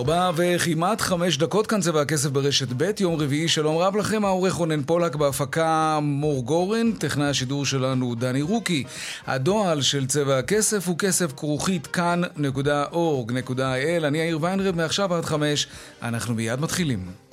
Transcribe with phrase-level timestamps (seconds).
[0.00, 4.52] ארבע וכמעט חמש דקות כאן צבע הכסף ברשת ב', יום רביעי, שלום רב לכם, העורך
[4.52, 8.84] רונן פולק בהפקה מור גורן, טכנאי השידור שלנו דני רוקי.
[9.26, 15.66] הדועל של צבע הכסף הוא כסף כרוכית כאן.org.il, אני יאיר ויינרב, מעכשיו עד חמש,
[16.02, 17.29] אנחנו מיד מתחילים.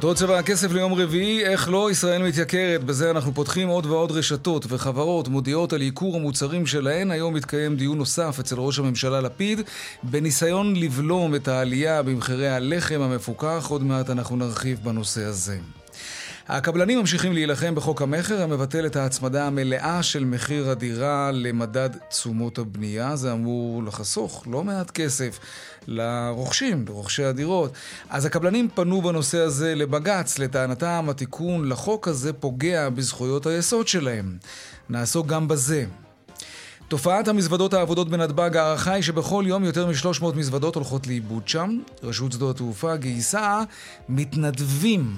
[0.00, 2.84] כותרות צבע הכסף ליום רביעי, איך לא ישראל מתייקרת.
[2.84, 7.10] בזה אנחנו פותחים עוד ועוד רשתות וחברות מודיעות על ייקור המוצרים שלהן.
[7.10, 9.60] היום מתקיים דיון נוסף אצל ראש הממשלה לפיד,
[10.02, 13.66] בניסיון לבלום את העלייה במחירי הלחם המפוקח.
[13.68, 15.58] עוד מעט אנחנו נרחיב בנושא הזה.
[16.48, 23.16] הקבלנים ממשיכים להילחם בחוק המכר המבטל את ההצמדה המלאה של מחיר הדירה למדד תשומות הבנייה.
[23.16, 25.38] זה אמור לחסוך לא מעט כסף
[25.86, 27.72] לרוכשים, לרוכשי הדירות.
[28.10, 30.38] אז הקבלנים פנו בנושא הזה לבג"ץ.
[30.38, 34.36] לטענתם התיקון לחוק הזה פוגע בזכויות היסוד שלהם.
[34.88, 35.84] נעסוק גם בזה.
[36.88, 41.78] תופעת המזוודות העבודות בנתב"ג, ההערכה היא שבכל יום יותר מ-300 מזוודות הולכות לאיבוד שם.
[42.02, 43.62] רשות שדות התעופה גייסה
[44.08, 45.16] מתנדבים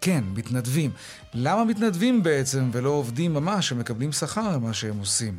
[0.00, 0.90] כן, מתנדבים.
[1.34, 5.34] למה מתנדבים בעצם ולא עובדים ממש שמקבלים שכר על מה שהם עושים?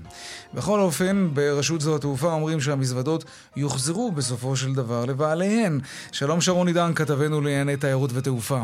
[0.53, 5.79] בכל אופן, ברשות שדות התעופה אומרים שהמזוודות יוחזרו בסופו של דבר לבעליהן.
[6.11, 8.63] שלום שרון עידן, כתבנו לענייני תיירות ותעופה.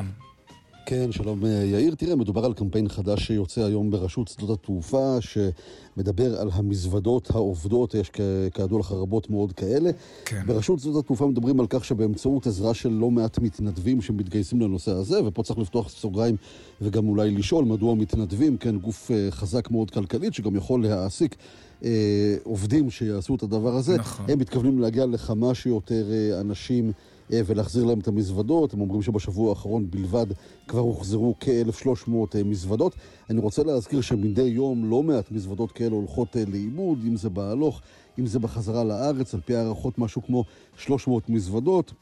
[0.90, 1.96] כן, שלום אה, יאיר.
[1.96, 8.12] תראה, מדובר על קמפיין חדש שיוצא היום ברשות שדות התעופה, שמדבר על המזוודות העובדות, יש
[8.54, 9.90] כידוע לך רבות מאוד כאלה.
[10.26, 10.42] כן.
[10.46, 15.24] ברשות שדות התעופה מדברים על כך שבאמצעות עזרה של לא מעט מתנדבים שמתגייסים לנושא הזה,
[15.26, 16.36] ופה צריך לפתוח סוגריים
[16.82, 21.36] וגם אולי לשאול מדוע מתנדבים, כן, גוף אה, חזק מאוד כלכלית, שגם יכול להעסיק
[21.84, 23.98] אה, עובדים שיעשו את הדבר הזה.
[23.98, 24.26] נכון.
[24.30, 26.92] הם מתכוונים להגיע לכמה שיותר אה, אנשים.
[27.34, 28.74] אה, ולהחזיר להם את המזוודות.
[28.74, 30.26] הם אומרים שבשבוע האחרון בלבד
[30.68, 32.96] כבר הוחזרו כ-1,300 אה, מזוודות.
[33.30, 37.82] אני רוצה להזכיר שמדי יום לא מעט מזוודות כאלה הולכות אה, לאיבוד, אם זה בהלוך,
[38.20, 40.44] אם זה בחזרה לארץ, על פי הערכות משהו כמו
[40.78, 41.94] 300 מזוודות.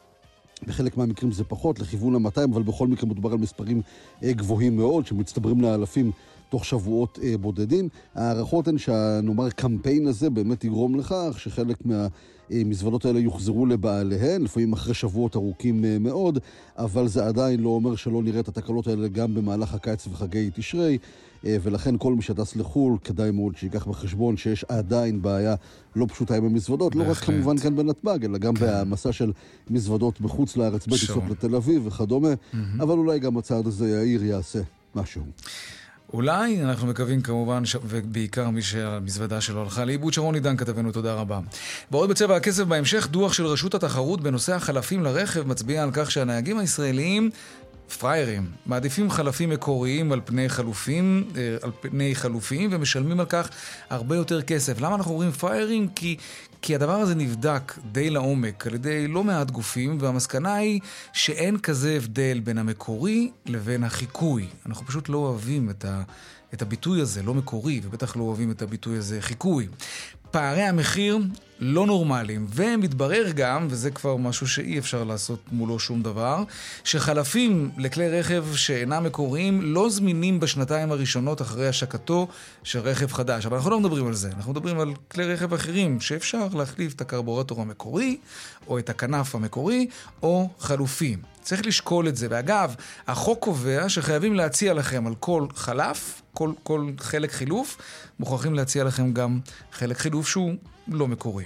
[0.67, 3.81] בחלק מהמקרים זה פחות, לכיוון ה-200, אבל בכל מקרה מדובר על מספרים
[4.23, 6.11] גבוהים מאוד, שמצטברים לאלפים
[6.49, 7.89] תוך שבועות בודדים.
[8.15, 12.07] ההערכות הן שנאמר קמפיין הזה באמת יגרום לכך שחלק מה...
[12.49, 16.39] המזוודות האלה יוחזרו לבעליהן, לפעמים אחרי שבועות ארוכים אה, מאוד,
[16.77, 20.97] אבל זה עדיין לא אומר שלא נראה את התקלות האלה גם במהלך הקיץ וחגי תשרי,
[21.45, 25.55] אה, ולכן כל מי שטס לחו"ל, כדאי מאוד שייקח בחשבון שיש עדיין בעיה
[25.95, 28.65] לא פשוטה עם המזוודות, לא רק כמובן כאן בנתב"ג, אלא גם כן.
[28.65, 29.31] בהעמסה של
[29.69, 32.57] מזוודות בחוץ לארץ, בטיסות לתל אביב וכדומה, mm-hmm.
[32.83, 34.59] אבל אולי גם הצעד הזה יאיר יעשה
[34.95, 35.21] משהו.
[36.13, 37.75] אולי, אנחנו מקווים כמובן, ש...
[37.83, 40.13] ובעיקר מי שהמזוודה שלו הלכה לאיבוד.
[40.13, 41.39] שרון עידן כתבנו, תודה רבה.
[41.91, 46.59] ועוד בצבע הכסף בהמשך, דוח של רשות התחרות בנושא החלפים לרכב מצביע על כך שהנהגים
[46.59, 47.29] הישראליים
[47.99, 53.49] פראיירים, מעדיפים חלפים מקוריים על פני חלופים, אה, על פני חלופים ומשלמים על כך
[53.89, 54.81] הרבה יותר כסף.
[54.81, 55.87] למה אנחנו אומרים פראיירים?
[55.95, 56.17] כי
[56.65, 60.79] כי הדבר הזה נבדק די לעומק על ידי לא מעט גופים, והמסקנה היא
[61.13, 64.47] שאין כזה הבדל בין המקורי לבין החיקוי.
[64.65, 66.03] אנחנו פשוט לא אוהבים את, ה,
[66.53, 69.67] את הביטוי הזה, לא מקורי, ובטח לא אוהבים את הביטוי הזה חיקוי.
[70.31, 71.19] פערי המחיר
[71.59, 76.43] לא נורמליים, ומתברר גם, וזה כבר משהו שאי אפשר לעשות מולו שום דבר,
[76.83, 82.27] שחלפים לכלי רכב שאינם מקוריים לא זמינים בשנתיים הראשונות אחרי השקתו
[82.63, 83.45] של רכב חדש.
[83.45, 87.01] אבל אנחנו לא מדברים על זה, אנחנו מדברים על כלי רכב אחרים שאפשר להחליף את
[87.01, 88.17] הקרבורטור המקורי,
[88.67, 89.87] או את הכנף המקורי,
[90.23, 91.19] או חלופים.
[91.41, 92.27] צריך לשקול את זה.
[92.29, 92.75] ואגב,
[93.07, 97.77] החוק קובע שחייבים להציע לכם על כל חלף, כל, כל חלק חילוף,
[98.19, 99.39] מוכרחים להציע לכם גם
[99.71, 100.53] חלק חילוף שהוא
[100.87, 101.45] לא מקורי.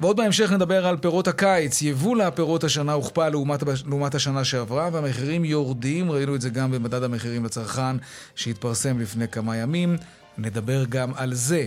[0.00, 1.82] ועוד בהמשך נדבר על פירות הקיץ.
[1.82, 6.10] יבול הפירות השנה הוכפל לעומת, לעומת השנה שעברה, והמחירים יורדים.
[6.10, 7.96] ראינו את זה גם במדד המחירים לצרכן
[8.34, 9.96] שהתפרסם לפני כמה ימים.
[10.38, 11.66] נדבר גם על זה.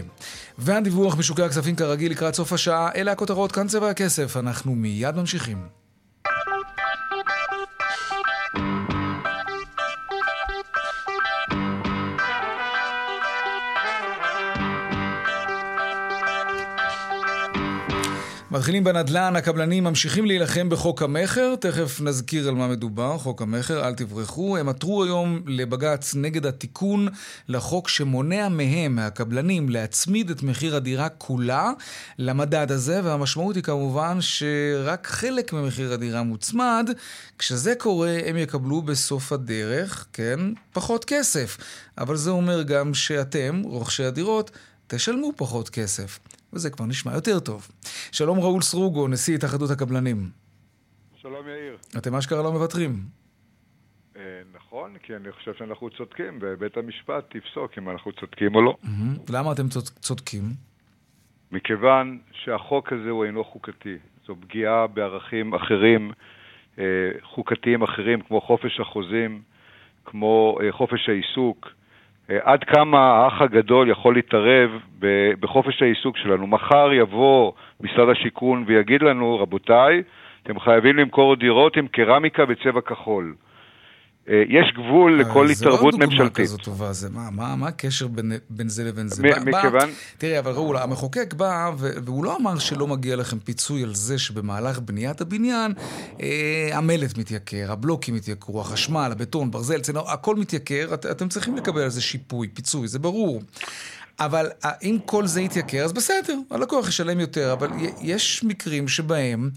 [0.58, 4.38] והדיווח בשוקי הכספים כרגיל לקראת סוף השעה, אלה הכותרות, כאן צבע הכסף.
[4.38, 5.83] אנחנו מיד ממשיכים.
[18.54, 23.94] מתחילים בנדל"ן, הקבלנים ממשיכים להילחם בחוק המכר, תכף נזכיר על מה מדובר, חוק המכר, אל
[23.94, 24.58] תברחו.
[24.58, 27.08] הם עתרו היום לבג"ץ נגד התיקון
[27.48, 31.72] לחוק שמונע מהם, מהקבלנים, להצמיד את מחיר הדירה כולה
[32.18, 36.90] למדד הזה, והמשמעות היא כמובן שרק חלק ממחיר הדירה מוצמד.
[37.40, 40.40] כשזה קורה, הם יקבלו בסוף הדרך, כן,
[40.74, 41.58] פחות כסף.
[41.98, 44.52] אבל זה אומר גם שאתם, רוכשי הדירות,
[44.88, 46.20] תשלמו פחות כסף.
[46.54, 47.68] וזה כבר נשמע יותר טוב.
[48.12, 50.18] שלום ראול סרוגו, נשיא התאחדות הקבלנים.
[51.16, 51.78] שלום יאיר.
[51.98, 52.96] אתם אשכרה לא מוותרים.
[54.16, 54.22] אה,
[54.54, 58.78] נכון, כי אני חושב שאנחנו צודקים, ובית המשפט יפסוק אם אנחנו צודקים או לא.
[59.30, 59.68] למה אתם
[60.00, 60.44] צודקים?
[61.52, 63.98] מכיוון שהחוק הזה הוא אינו חוקתי.
[64.28, 66.12] זו פגיעה בערכים אחרים,
[66.80, 66.84] אה,
[67.22, 69.42] חוקתיים אחרים, כמו חופש החוזים,
[70.06, 71.70] כמו אה, חופש העיסוק.
[72.30, 74.80] אה, עד כמה האח הגדול יכול להתערב
[75.40, 76.48] בחופש העיסוק שלנו.
[76.48, 80.04] מחר יבוא משרד השיכון ויגיד לנו, רבותיי,
[80.44, 83.34] אתם חייבים למכור דירות עם קרמיקה בצבע כחול.
[84.30, 86.10] אה, יש גבול אה, לכל התערבות ממשלתית.
[86.10, 89.24] זה לא דוגמה כזאת טובה, זה מה, מה, מה הקשר בין, בין זה לבין זה?
[89.24, 89.90] מ- בא, מכיוון...
[90.18, 94.80] תראה, אבל ראול, המחוקק בא, והוא לא אמר שלא מגיע לכם פיצוי על זה שבמהלך
[94.80, 95.74] בניית הבניין,
[96.22, 101.82] אה, המלט מתייקר, הבלוקים מתייקרו, החשמל, הבטון, ברזל, צנור, הכל מתייקר, את, אתם צריכים לקבל
[101.82, 103.42] על זה שיפוי, פיצוי, זה ברור.
[104.20, 104.50] אבל
[104.84, 107.70] אם כל זה יתייקר, אז בסדר, הלקוח ישלם יותר, אבל
[108.02, 109.50] יש מקרים שבהם...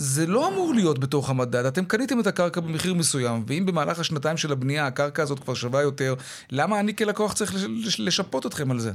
[0.00, 1.64] זה לא אמור להיות בתוך המדד.
[1.64, 5.82] אתם קניתם את הקרקע במחיר מסוים, ואם במהלך השנתיים של הבנייה הקרקע הזאת כבר שווה
[5.82, 6.14] יותר,
[6.52, 7.52] למה אני כלקוח צריך
[7.98, 8.90] לשפות אתכם על זה?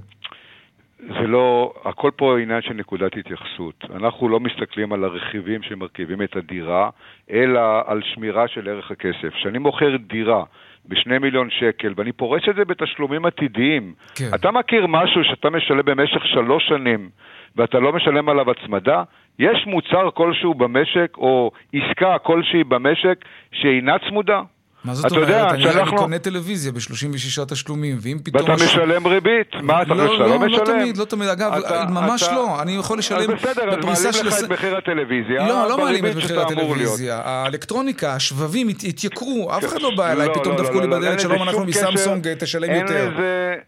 [1.00, 3.84] זה לא, הכל פה עניין של נקודת התייחסות.
[3.96, 6.90] אנחנו לא מסתכלים על הרכיבים שמרכיבים את הדירה,
[7.32, 9.34] אלא על שמירה של ערך הכסף.
[9.34, 10.44] כשאני מוכר דירה
[10.86, 14.30] בשני מיליון שקל, ואני פורס את זה בתשלומים עתידיים, כן.
[14.36, 17.10] אתה מכיר משהו שאתה משלם במשך שלוש שנים,
[17.56, 19.04] ואתה לא משלם עליו הצמדה?
[19.40, 24.42] יש מוצר כלשהו במשק, או עסקה כלשהי במשק, שאינה צמודה?
[24.86, 25.28] מה זאת אומרת?
[25.28, 25.82] יודע, אני, שאנחנו...
[25.82, 28.50] אני קונה טלוויזיה ב-36 תשלומים, ואם פתאום...
[28.50, 29.56] ואתה משלם ריבית?
[29.62, 30.60] מה, אתה לא, לא, לא משלם?
[30.60, 31.30] לא תמיד, לא תמיד.
[31.30, 32.36] אגב, אתה, ממש אתה...
[32.36, 32.62] לא.
[32.62, 35.48] אני יכול לשלם אז בסדר, אז מעלים לך את מחיר הטלוויזיה.
[35.48, 37.22] לא, לא מעלים את מחיר הטלוויזיה.
[37.24, 41.44] האלקטרוניקה, השבבים התייקרו, אף אחד לא בא אליי, לא, פתאום לא, דפקו לי בדלת, שלום,
[41.44, 43.12] אנחנו מסמסונג, תשלם יותר.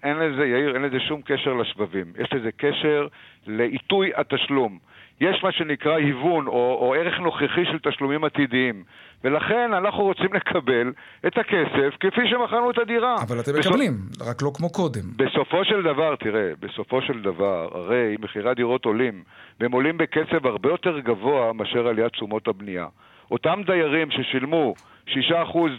[0.03, 2.05] אין לזה, יאיר, אין לזה שום קשר לשבבים.
[2.19, 3.07] יש לזה קשר
[3.47, 4.94] לעיתוי התשלום.
[5.21, 8.83] יש מה שנקרא היוון או, או ערך נוכחי של תשלומים עתידיים.
[9.23, 10.93] ולכן אנחנו רוצים לקבל
[11.27, 13.15] את הכסף כפי שמכרנו את הדירה.
[13.27, 13.67] אבל אתם בסופ...
[13.67, 13.93] מקבלים,
[14.29, 15.01] רק לא כמו קודם.
[15.15, 19.23] בסופו של דבר, תראה, בסופו של דבר, הרי מחירי הדירות עולים,
[19.59, 22.87] והם עולים בקצב הרבה יותר גבוה מאשר עליית תשומות הבנייה.
[23.31, 24.73] אותם דיירים ששילמו
[25.07, 25.13] 6%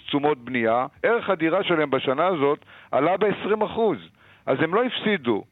[0.06, 2.59] תשומות בנייה, ערך הדירה שלהם בשנה הזאת
[2.93, 3.81] עלה ב-20%.
[4.47, 5.44] אז הם לא הפסידו.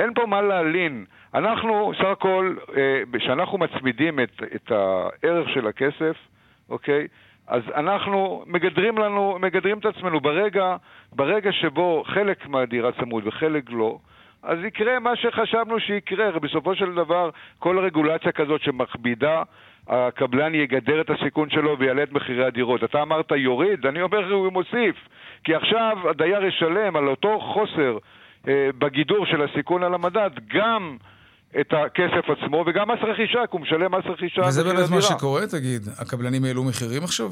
[0.00, 1.04] אין פה מה להלין.
[1.34, 2.54] אנחנו, סך הכל,
[3.12, 6.16] כשאנחנו אה, מצמידים את, את הערך של הכסף,
[6.68, 7.06] אוקיי?
[7.46, 10.76] אז אנחנו מגדרים לנו, מגדרים את עצמנו ברגע,
[11.12, 13.98] ברגע שבו חלק מהדירה צמוד וחלק לא,
[14.42, 16.30] אז יקרה מה שחשבנו שיקרה.
[16.38, 19.42] בסופו של דבר, כל רגולציה כזאת שמכבידה,
[19.88, 22.84] הקבלן יגדר את הסיכון שלו ויעלה את מחירי הדירות.
[22.84, 24.96] אתה אמרת יוריד, אני אומר הוא מוסיף.
[25.44, 27.98] כי עכשיו הדייר ישלם על אותו חוסר
[28.78, 30.96] בגידור של הסיכון על המדד, גם
[31.60, 34.42] את הכסף עצמו וגם מס רכישה, כי הוא משלם מס רכישה.
[34.42, 35.82] וזה באמת מה שקורה, תגיד?
[35.98, 37.30] הקבלנים העלו מחירים עכשיו?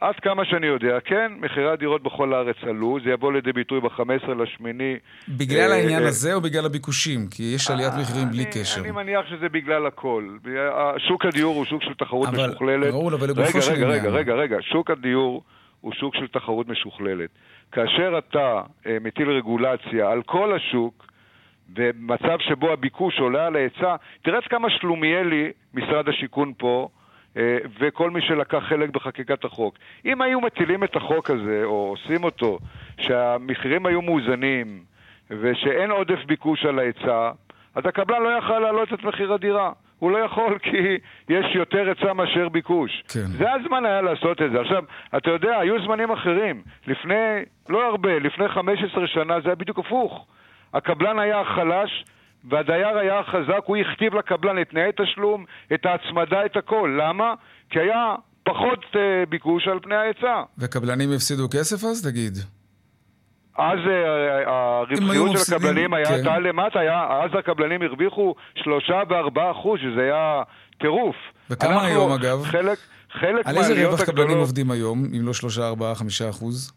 [0.00, 4.34] עד כמה שאני יודע, כן, מחירי הדירות בכל הארץ עלו, זה יבוא לידי ביטוי ב-15
[4.34, 4.96] לשמיני.
[5.28, 7.26] בגלל אה, העניין אה, הזה או בגלל הביקושים?
[7.30, 8.80] כי יש עליית אה, מחירים בלי קשר.
[8.80, 10.28] אני מניח שזה בגלל הכל.
[11.08, 12.86] שוק הדיור הוא שוק של תחרות משוכללת.
[12.86, 13.90] אבל, ראול, אבל לגופו של עניין.
[13.90, 15.42] רגע, רגע, רגע, שוק הדיור
[15.80, 17.30] הוא שוק של תחרות משוכללת.
[17.74, 18.62] כאשר אתה
[19.00, 21.06] מטיל רגולציה על כל השוק,
[21.68, 26.88] במצב שבו הביקוש עולה על ההיצע, תראה כמה שלומיאלי משרד השיכון פה,
[27.36, 29.78] אה, וכל מי שלקח חלק בחקיקת החוק.
[30.04, 32.58] אם היו מטילים את החוק הזה, או עושים אותו,
[33.00, 34.82] שהמחירים היו מאוזנים,
[35.30, 37.30] ושאין עודף ביקוש על ההיצע,
[37.74, 39.72] אז הקבלן לא יכל להעלות את מחיר הדירה.
[39.98, 40.98] הוא לא יכול כי
[41.28, 43.04] יש יותר היצע מאשר ביקוש.
[43.08, 43.26] כן.
[43.26, 44.60] זה הזמן היה לעשות את זה.
[44.60, 44.84] עכשיו,
[45.16, 46.62] אתה יודע, היו זמנים אחרים.
[46.86, 50.26] לפני, לא הרבה, לפני 15 שנה זה היה בדיוק הפוך.
[50.74, 52.04] הקבלן היה חלש
[52.50, 56.98] והדייר היה חזק, הוא הכתיב לקבלן את תנאי תשלום, את ההצמדה, את הכל.
[57.02, 57.34] למה?
[57.70, 58.96] כי היה פחות uh,
[59.28, 60.42] ביקוש על פני ההיצע.
[60.58, 62.32] וקבלנים הפסידו כסף אז, תגיד?
[63.58, 66.42] אז uh, הרווחיות של הקבלנים הייתה כן.
[66.42, 70.42] למטה, היה, אז הקבלנים הרוויחו שלושה וארבעה אחוז, שזה היה
[70.80, 71.16] טירוף.
[71.50, 72.44] וכמה היום אגב?
[72.44, 72.78] חלק,
[73.12, 76.72] חלק על איזה רווח קבלנים עובדים היום, אם לא שלושה, ארבעה, חמישה אחוז?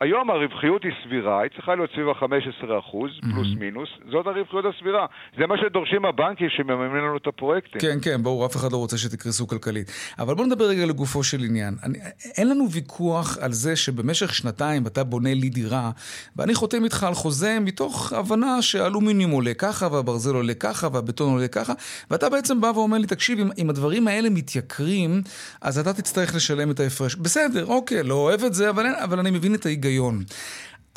[0.00, 2.96] היום הרווחיות היא סבירה, היא צריכה להיות סביב ה-15%
[3.32, 5.06] פלוס מינוס, זאת הרווחיות הסבירה.
[5.38, 7.80] זה מה שדורשים הבנקים שמממנים לנו את הפרויקטים.
[7.80, 9.90] כן, כן, ברור, אף אחד לא רוצה שתקרסו כלכלית.
[10.18, 11.74] אבל בוא נדבר רגע לגופו של עניין.
[11.82, 11.98] אני,
[12.36, 15.90] אין לנו ויכוח על זה שבמשך שנתיים אתה בונה לי דירה,
[16.36, 21.48] ואני חותם איתך על חוזה מתוך הבנה שהאלומיניום עולה ככה, והברזל עולה ככה, והבטון עולה
[21.48, 21.72] ככה,
[22.10, 25.22] ואתה בעצם בא ואומר לי, תקשיב, אם, אם הדברים האלה מתייקרים,
[25.60, 27.14] אז אתה תצטרך לשלם את ההפרש.
[27.14, 29.89] בסדר, אוקיי, לא אוהב את זה, אבל, אבל אני מבין את ההיגיון.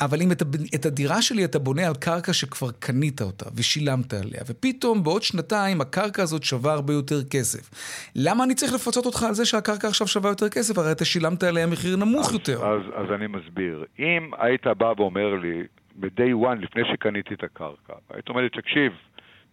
[0.00, 0.42] אבל אם את,
[0.74, 5.80] את הדירה שלי אתה בונה על קרקע שכבר קנית אותה ושילמת עליה, ופתאום בעוד שנתיים
[5.80, 7.70] הקרקע הזאת שווה הרבה יותר כסף.
[8.16, 10.78] למה אני צריך לפצות אותך על זה שהקרקע עכשיו שווה יותר כסף?
[10.78, 12.66] הרי אתה שילמת עליה מחיר נמוך אז, יותר.
[12.66, 13.84] אז, אז אני מסביר.
[13.98, 15.62] אם היית בא ואומר לי,
[15.96, 18.92] ב-day one, לפני שקניתי את הקרקע, היית אומר לי, תקשיב,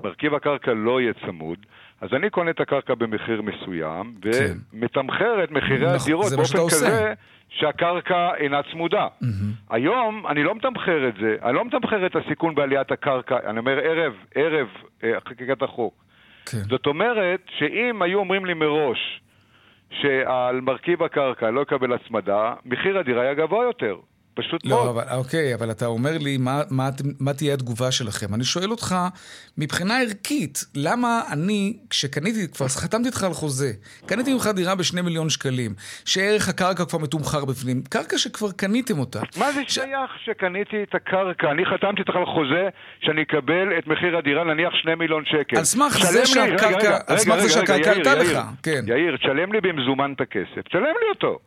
[0.04, 1.58] מרכיב הקרקע לא יהיה צמוד,
[2.02, 4.58] אז אני קונה את הקרקע במחיר מסוים, כן.
[4.74, 7.14] ומתמחר את מחירי נכון, הדירות באופן כזה עושה.
[7.52, 9.08] שהקרקע אינה צמודה.
[9.08, 9.26] Mm-hmm.
[9.70, 13.80] היום אני לא מתמחר את זה, אני לא מתמחר את הסיכון בעליית הקרקע, אני אומר
[13.80, 14.68] ערב, ערב
[15.04, 15.94] אה, חקיקת החוק.
[16.46, 16.58] כן.
[16.58, 19.22] זאת אומרת שאם היו אומרים לי מראש
[20.02, 23.96] שעל מרכיב הקרקע לא יקבל הצמדה, מחיר הדירה היה גבוה יותר.
[24.34, 24.88] פשוט לא, מאוד.
[24.88, 28.34] אבל, אוקיי, אבל אתה אומר לי, מה, מה, מה תהיה התגובה שלכם?
[28.36, 28.96] אני שואל אותך,
[29.58, 33.72] מבחינה ערכית, למה אני, כשקניתי, כבר חתמתי איתך על חוזה,
[34.06, 35.72] קניתי ממך דירה בשני מיליון שקלים,
[36.06, 39.20] שערך הקרקע כבר מתומחר בפנים, קרקע שכבר קניתם אותה.
[39.38, 39.74] מה זה ש...
[39.74, 41.52] שייך שקניתי את הקרקע?
[41.52, 42.70] אני חתמתי איתך על חוזה
[43.02, 45.58] שאני אקבל את מחיר הדירה, נניח שני מיליון שקל.
[45.58, 48.84] על סמך זה שהקרקע, על סמך זה שהקרקע עלתה לך, כן.
[48.88, 51.40] יאיר, תשלם לי במזומן את הכסף, תשלם לי אותו.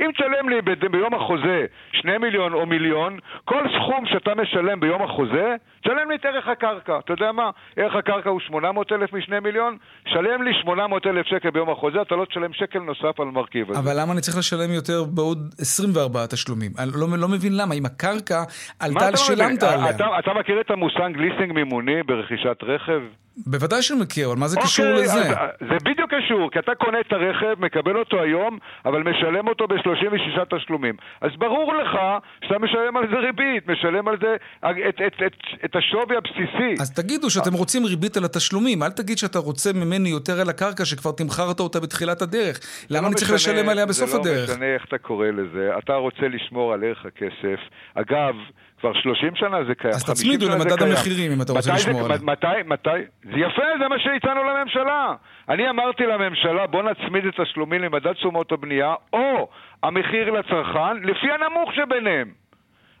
[0.00, 5.54] אם תשלם לי ביום החוזה שני מיליון או מיליון, כל סכום שאתה משלם ביום החוזה,
[5.80, 6.98] תשלם לי את ערך הקרקע.
[6.98, 7.50] אתה יודע מה?
[7.76, 9.76] ערך הקרקע הוא 800 אלף משני מיליון,
[10.08, 13.80] שלם לי 800 אלף שקל ביום החוזה, אתה לא תשלם שקל נוסף על מרכיב הזה.
[13.80, 16.72] אבל למה אני צריך לשלם יותר בעוד 24 תשלומים?
[16.78, 18.42] אני לא, לא מבין למה, אם הקרקע
[18.80, 19.90] עלתה, שילמת עליה.
[19.90, 23.02] אתה, אתה מכיר את המושג ליסינג מימוני ברכישת רכב?
[23.46, 25.20] בוודאי שאני מכיר, אבל מה זה אוקיי, קשור לזה?
[25.20, 29.66] אז, זה בדיוק קשור, כי אתה קונה את הרכב, מקבל אותו היום, אבל משלם אותו
[29.66, 30.94] ב-36 תשלומים.
[31.20, 31.98] אז ברור לך
[32.44, 34.36] שאתה משלם על זה ריבית, משלם על זה
[34.70, 36.82] את, את, את, את, את השווי הבסיסי.
[36.82, 40.84] אז תגידו שאתם רוצים ריבית על התשלומים, אל תגיד שאתה רוצה ממני יותר על הקרקע
[40.84, 42.60] שכבר תמכרת אותה בתחילת הדרך.
[42.90, 44.46] למה לא אני צריך משנה, לשלם עליה בסוף הדרך?
[44.46, 47.60] זה לא משנה איך אתה קורא לזה, אתה רוצה לשמור על ערך הכסף.
[47.94, 48.34] אגב,
[48.80, 49.94] כבר 30 שנה זה קיים.
[49.94, 52.18] אז תצמידו למדד המחירים אם אתה רוצה לשמור עליו.
[52.22, 52.90] מתי, מתי?
[53.22, 55.14] זה יפה, זה מה שהצענו לממשלה.
[55.48, 59.48] אני אמרתי לממשלה, בוא נצמיד את תשלומים למדד תשומות הבנייה, או
[59.82, 62.30] המחיר לצרכן, לפי הנמוך שביניהם.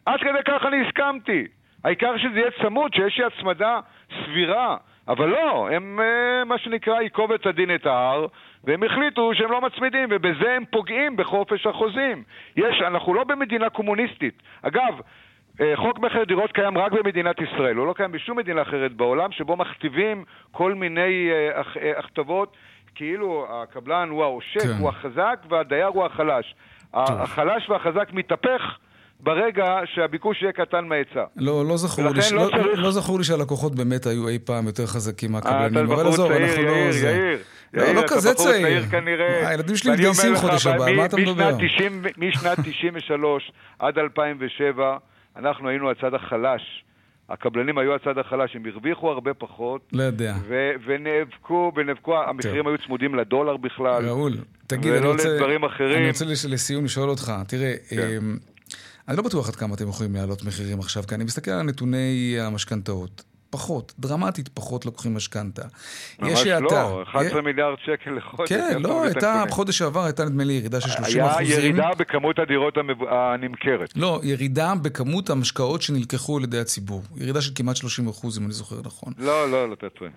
[0.06, 1.46] עד כדי כך אני הסכמתי.
[1.84, 3.80] העיקר שזה יהיה צמוד, שיש לי הצמדה
[4.24, 4.76] סבירה.
[5.08, 8.26] אבל לא, הם, אה, מה שנקרא, ייקוב את הדין את ההר,
[8.64, 12.22] והם החליטו שהם לא מצמידים, ובזה הם פוגעים בחופש החוזים.
[12.56, 14.42] יש, אנחנו לא במדינה קומוניסטית.
[14.62, 15.00] אגב,
[15.74, 19.56] חוק מכר דירות קיים רק במדינת ישראל, הוא לא קיים בשום מדינה אחרת בעולם, שבו
[19.56, 22.56] מכתיבים כל מיני אה, אה, הכתבות,
[22.94, 24.68] כאילו הקבלן הוא העושק, כן.
[24.78, 26.54] הוא החזק, והדייר הוא החלש.
[26.90, 27.20] טוב.
[27.20, 28.78] החלש והחזק מתהפך.
[29.20, 31.24] ברגע שהביקוש יהיה קטן מההיצע.
[31.36, 32.10] לא, לא זכור, לי.
[32.10, 32.78] לא, לא, צריך...
[32.78, 36.68] לא זכור לי שהלקוחות באמת היו אי פעם יותר חזקים מהקבלנים, אבל עזוב, אנחנו לא...
[36.68, 37.38] יאיר, יאיר,
[37.74, 38.62] יאיר, לא, לא כזה צעיר.
[38.62, 39.48] צעיר כנראה.
[39.48, 41.50] הילדים שלי מתגייסים חודש הבא, מה אתה מדבר?
[42.18, 44.96] משנת 93 עד 2007,
[45.38, 46.84] אנחנו היינו הצד החלש.
[47.28, 49.80] הקבלנים היו הצד החלש, הם הרוויחו הרבה פחות.
[49.92, 50.34] לא יודע.
[50.48, 54.08] ו- ונאבקו, ונאבקו, המחירים היו צמודים לדולר בכלל.
[54.08, 55.28] ראול, תגיד, אני רוצה...
[55.28, 55.98] ולא לדברים אחרים.
[55.98, 57.96] אני רוצה לסיום לשאול אותך, תראה, כן.
[58.18, 58.36] אמ,
[59.08, 62.36] אני לא בטוח עד כמה אתם יכולים להעלות מחירים עכשיו, כי אני מסתכל על נתוני
[62.40, 63.22] המשכנתאות.
[63.50, 65.62] פחות, דרמטית פחות לוקחים משכנתה.
[66.18, 68.48] ממש לא, 11 מיליארד שקל לחודש.
[68.52, 71.46] כן, לא, הייתה, בחודש שעבר הייתה נדמה לי ירידה של 30 אחוזים.
[71.46, 72.74] היה ירידה בכמות הדירות
[73.10, 73.92] הנמכרת.
[73.96, 77.02] לא, ירידה בכמות המשקאות שנלקחו על ידי הציבור.
[77.16, 79.12] ירידה של כמעט 30 אחוז, אם אני זוכר נכון.
[79.18, 80.10] לא, לא, לא, אתה טועה.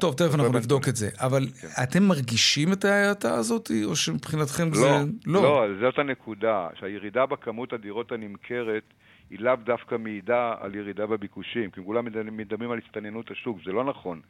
[0.00, 1.08] טוב, תכף אנחנו נבדוק את זה.
[1.16, 1.68] אבל כן.
[1.82, 4.88] אתם מרגישים את ההאטה הזאת, או שמבחינתכם זה...
[5.26, 8.82] לא, לא, זאת הנקודה, שהירידה בכמות הדירות הנמכרת...
[9.30, 12.04] היא לאו דווקא מעידה על ירידה בביקושים, כי כולם
[12.36, 14.20] מדמים על הסתננות השוק, זה לא נכון.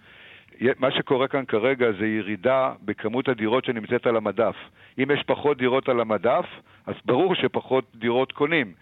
[0.79, 4.57] מה שקורה כאן כרגע זה ירידה בכמות הדירות שנמצאת על המדף.
[4.99, 6.47] אם יש פחות דירות על המדף,
[6.87, 8.73] אז ברור שפחות דירות קונים.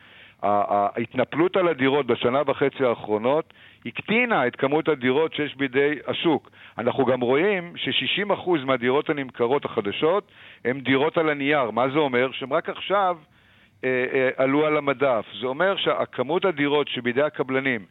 [0.43, 3.55] ההתנפלות על הדירות בשנה וחצי האחרונות
[3.87, 6.51] הקטינה את כמות הדירות שיש בידי השוק.
[6.79, 10.31] אנחנו גם רואים ש-60% מהדירות הנמכרות החדשות
[10.65, 11.71] הן דירות על הנייר.
[11.71, 12.33] מה זה אומר?
[12.33, 13.17] שהן רק עכשיו
[14.37, 15.25] עלו על המדף.
[15.41, 17.85] זה אומר שהכמות הדירות שבידי הקבלנים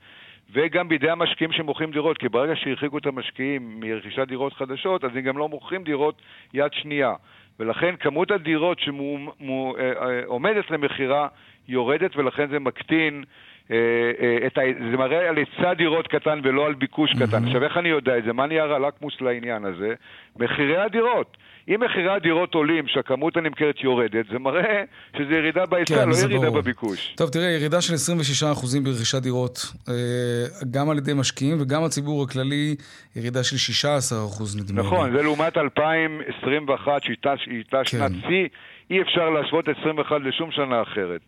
[0.54, 5.22] וגם בידי המשקיעים שמוכרים דירות, כי ברגע שהרחיקו את המשקיעים מרכישת דירות חדשות, אז הם
[5.22, 6.22] גם לא מוכרים דירות
[6.54, 7.14] יד שנייה.
[7.60, 11.28] ולכן כמות הדירות שעומדת למכירה
[11.68, 13.24] יורדת, ולכן זה מקטין
[13.72, 13.76] אה,
[14.20, 14.62] אה, את ה...
[14.92, 17.44] זה מראה על היצע דירות קטן ולא על ביקוש קטן.
[17.46, 18.34] עכשיו, איך אני יודע את זה?
[18.34, 19.94] מה נייר הלקמוס לעניין הזה?
[20.40, 21.38] מחירי הדירות.
[21.68, 24.84] אם מחירי הדירות עולים, שהכמות הנמכרת יורדת, זה מראה
[25.18, 26.62] שזה ירידה בהיצע, כן, לא ירידה ברור.
[26.62, 27.14] בביקוש.
[27.18, 29.60] טוב, תראה, ירידה של 26% ברכישת דירות,
[29.90, 29.94] אה,
[30.72, 32.76] גם על ידי משקיעים וגם הציבור הכללי,
[33.16, 34.88] ירידה של 16% נדמה לי.
[34.88, 37.86] נכון, זה לעומת 2021, שהייתה כן.
[37.86, 38.48] שנת שיא,
[38.92, 41.22] אי אפשר להשוות 21 לשום שנה אחרת.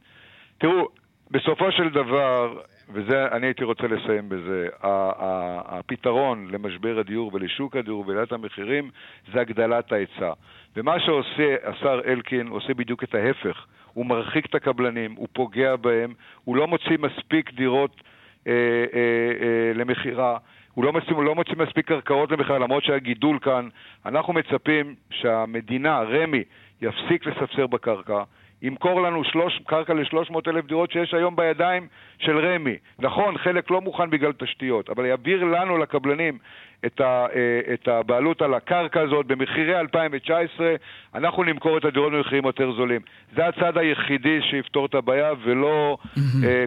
[0.58, 0.88] תראו,
[1.32, 2.60] בסופו של דבר,
[2.94, 8.90] וזה, אני הייתי רוצה לסיים בזה, הפתרון למשבר הדיור ולשוק הדיור ולעלת המחירים
[9.34, 10.32] זה הגדלת ההיצע.
[10.76, 13.66] ומה שעושה השר אלקין, עושה בדיוק את ההפך.
[13.94, 18.02] הוא מרחיק את הקבלנים, הוא פוגע בהם, הוא לא מוציא מספיק דירות
[18.48, 19.00] אה, אה,
[19.42, 20.38] אה, למכירה.
[20.74, 23.70] הוא לא מוציא, לא מוציא מספיק קרקעות למכירה, למרות שהיה גידול כאן.
[24.06, 26.44] אנחנו מצפים שהמדינה, רמ"י,
[26.82, 28.24] יפסיק לספסר בקרקע,
[28.62, 31.88] ימכור לנו שלוש, קרקע ל-300 אלף דירות שיש היום בידיים
[32.20, 32.78] של רמ"י.
[33.00, 36.38] נכון, חלק לא מוכן בגלל תשתיות, אבל יעביר לנו, לקבלנים,
[36.86, 40.76] את, ה, אה, את הבעלות על הקרקע הזאת במחירי 2019,
[41.16, 43.02] אנחנו נמכור את הדירות במחירים יותר זולים.
[43.36, 46.20] זה הצעד היחידי שיפתור את הבעיה, ולא mm-hmm.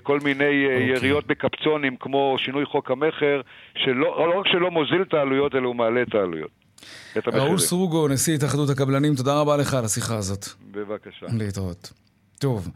[0.03, 0.71] כל מיני okay.
[0.71, 1.09] אה, אוקיי.
[1.09, 3.41] יריות בקפצונים כמו שינוי חוק המכר,
[3.77, 6.62] שלא לא רק שלא מוזיל את העלויות, אלא הוא מעלה את העלויות.
[7.33, 10.49] ראול סרוגו, נשיא התאחדות הקבלנים, תודה רבה לך על השיחה הזאת.
[10.73, 11.27] בבקשה.
[11.39, 11.93] להתראות.
[12.39, 12.69] טוב,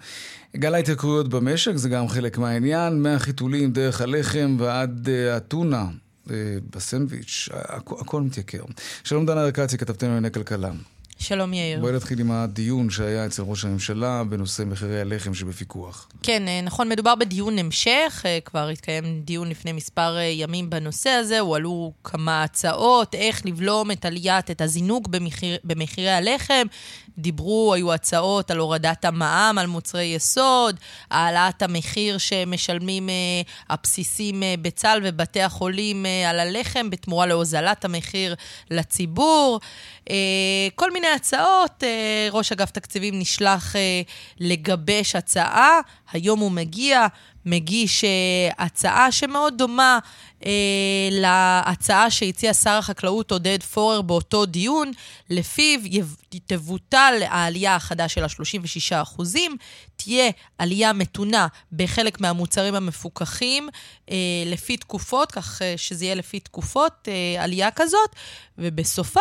[0.56, 5.86] גל ההתייקרויות במשק זה גם חלק מהעניין, מהחיתולים דרך הלחם ועד uh, אתונה
[6.26, 6.30] uh,
[6.76, 8.64] בסנדוויץ', הכ- הכל מתייקר.
[9.04, 10.70] שלום דנה ארקצי, כתבתנו לענייני כלכלה.
[11.18, 11.80] שלום יאיר.
[11.80, 16.08] בואי נתחיל עם הדיון שהיה אצל ראש הממשלה בנושא מחירי הלחם שבפיקוח.
[16.22, 21.10] כן, אה, נכון, מדובר בדיון המשך, אה, כבר התקיים דיון לפני מספר אה, ימים בנושא
[21.10, 26.66] הזה, הועלו כמה הצעות, איך לבלום את עליית, את הזינוק במחיר, במחירי הלחם.
[27.18, 30.76] דיברו, היו הצעות על הורדת המע"מ על מוצרי יסוד,
[31.10, 33.08] העלאת המחיר שמשלמים
[33.70, 38.34] הבסיסים בצה"ל ובתי החולים על הלחם בתמורה להוזלת המחיר
[38.70, 39.60] לציבור.
[40.74, 41.84] כל מיני הצעות,
[42.30, 43.74] ראש אגף תקציבים נשלח
[44.40, 45.80] לגבש הצעה,
[46.12, 47.06] היום הוא מגיע,
[47.46, 48.04] מגיש
[48.58, 49.98] הצעה שמאוד דומה
[50.44, 54.92] אה, להצעה שהציע שר החקלאות עודד פורר באותו דיון,
[55.30, 55.80] לפיו
[56.46, 58.92] תבוטל העלייה החדה של ה-36
[59.96, 63.68] תהיה עלייה מתונה בחלק מהמוצרים המפוקחים
[64.10, 68.10] אה, לפי תקופות, כך אה, שזה יהיה לפי תקופות, אה, עלייה כזאת,
[68.58, 69.20] ובסופה,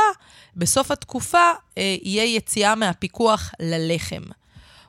[0.56, 4.24] בסוף התקופה, אה, יהיה יציאה מהפיקוח ללחם.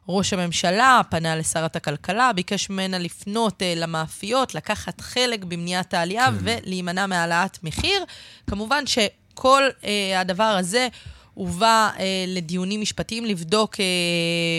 [0.09, 6.37] ראש הממשלה פנה לשרת הכלכלה, ביקש ממנה לפנות uh, למאפיות, לקחת חלק במניעת העלייה כן.
[6.41, 8.05] ולהימנע מהעלאת מחיר.
[8.47, 10.89] כמובן שכל uh, הדבר הזה...
[11.37, 13.85] הובא אה, לדיונים משפטיים, לבדוק אה,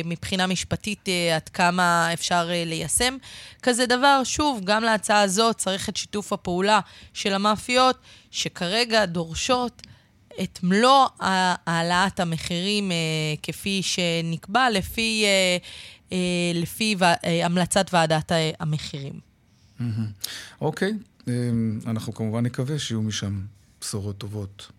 [0.05, 3.17] מבחינה משפטית אה, עד כמה אפשר אה, ליישם
[3.61, 4.21] כזה דבר.
[4.23, 6.79] שוב, גם להצעה הזאת צריך את שיתוף הפעולה
[7.13, 7.97] של המאפיות,
[8.31, 9.81] שכרגע דורשות
[10.43, 11.07] את מלוא
[11.65, 12.97] העלאת המחירים אה,
[13.43, 15.57] כפי שנקבע לפי, אה,
[16.11, 16.95] אה, לפי
[17.43, 19.19] המלצת ועדת המחירים.
[20.61, 20.93] אוקיי,
[21.85, 23.41] אנחנו כמובן נקווה שיהיו משם
[23.81, 24.71] בשורות טובות.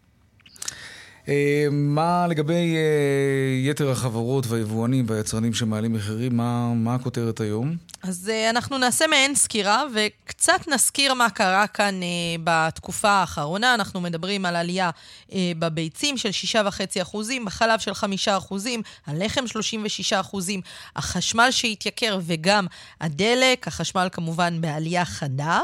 [1.29, 7.77] אה, מה לגבי אה, יתר החברות והיבואנים והיצרנים שמעלים מחירים, מה, מה הכותרת היום?
[8.03, 12.01] אז uh, אנחנו נעשה מעין סקירה וקצת נזכיר מה קרה כאן
[12.45, 13.75] בתקופה האחרונה.
[13.75, 14.91] אנחנו מדברים על עלייה
[15.35, 17.97] בביצים של 6.5%, בחלב של 5%,
[19.07, 19.45] הלחם
[20.13, 20.37] 36%,
[20.97, 22.67] החשמל שהתייקר וגם
[23.01, 25.61] הדלק, החשמל כמובן בעלייה חדה.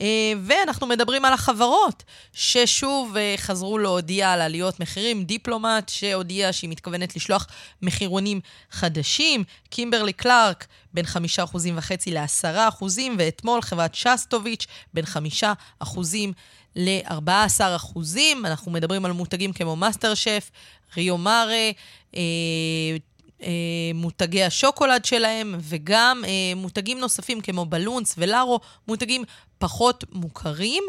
[0.00, 4.91] אה, ואנחנו מדברים על החברות, ששוב אה, חזרו להודיע על עליות מחירים.
[5.24, 7.46] דיפלומט, שהודיעה שהיא מתכוונת לשלוח
[7.82, 9.44] מחירונים חדשים.
[9.70, 11.56] קימברלי קלארק, בין 5.5%
[12.06, 12.84] ל-10%,
[13.18, 15.04] ואתמול חברת שסטוביץ', בין
[15.84, 15.86] 5%
[16.76, 17.98] ל-14%.
[18.44, 20.50] אנחנו מדברים על מותגים כמו מאסטר שף,
[20.96, 21.70] ריו מארה,
[22.16, 22.20] אה,
[23.42, 29.24] אה, מותגי השוקולד שלהם, וגם אה, מותגים נוספים כמו בלונס ולארו, מותגים
[29.58, 30.82] פחות מוכרים.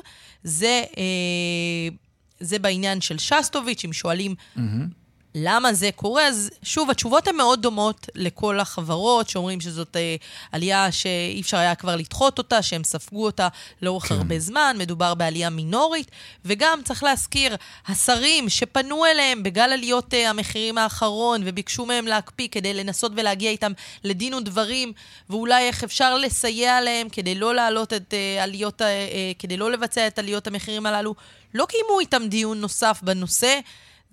[0.44, 1.96] זה, אה,
[2.44, 4.36] זה בעניין של שסטוביץ', אם שואלים...
[4.58, 5.04] Mm-hmm.
[5.36, 6.28] למה זה קורה?
[6.28, 10.16] אז שוב, התשובות הן מאוד דומות לכל החברות שאומרים שזאת אה,
[10.52, 13.48] עלייה שאי אפשר היה כבר לדחות אותה, שהם ספגו אותה
[13.82, 14.16] לאורך כן.
[14.16, 16.12] הרבה זמן, מדובר בעלייה מינורית.
[16.46, 17.56] וגם, צריך להזכיר,
[17.88, 23.72] השרים שפנו אליהם בגל עליות אה, המחירים האחרון וביקשו מהם להקפיא כדי לנסות ולהגיע איתם
[24.04, 24.94] לדין ודברים,
[25.30, 30.08] ואולי איך אפשר לסייע להם כדי לא להעלות את אה, עליות, אה, כדי לא לבצע
[30.08, 31.16] את עליות המחירים הללו,
[31.54, 33.60] לא קיימו איתם דיון נוסף בנושא.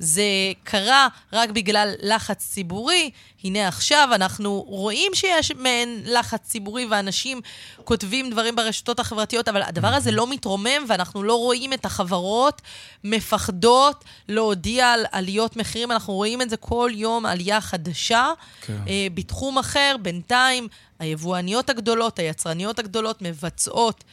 [0.01, 0.23] זה
[0.65, 3.11] קרה רק בגלל לחץ ציבורי.
[3.45, 7.41] הנה עכשיו אנחנו רואים שיש מעין לחץ ציבורי ואנשים
[7.85, 12.63] כותבים דברים ברשתות החברתיות, אבל הדבר הזה לא מתרומם ואנחנו לא רואים את החברות
[13.05, 15.93] מפחדות להודיע על עליות מחירים.
[15.93, 18.33] אנחנו רואים את זה כל יום, עלייה חדשה.
[18.61, 18.79] כן.
[18.89, 24.05] אה, בתחום אחר, בינתיים, היבואניות הגדולות, היצרניות הגדולות מבצעות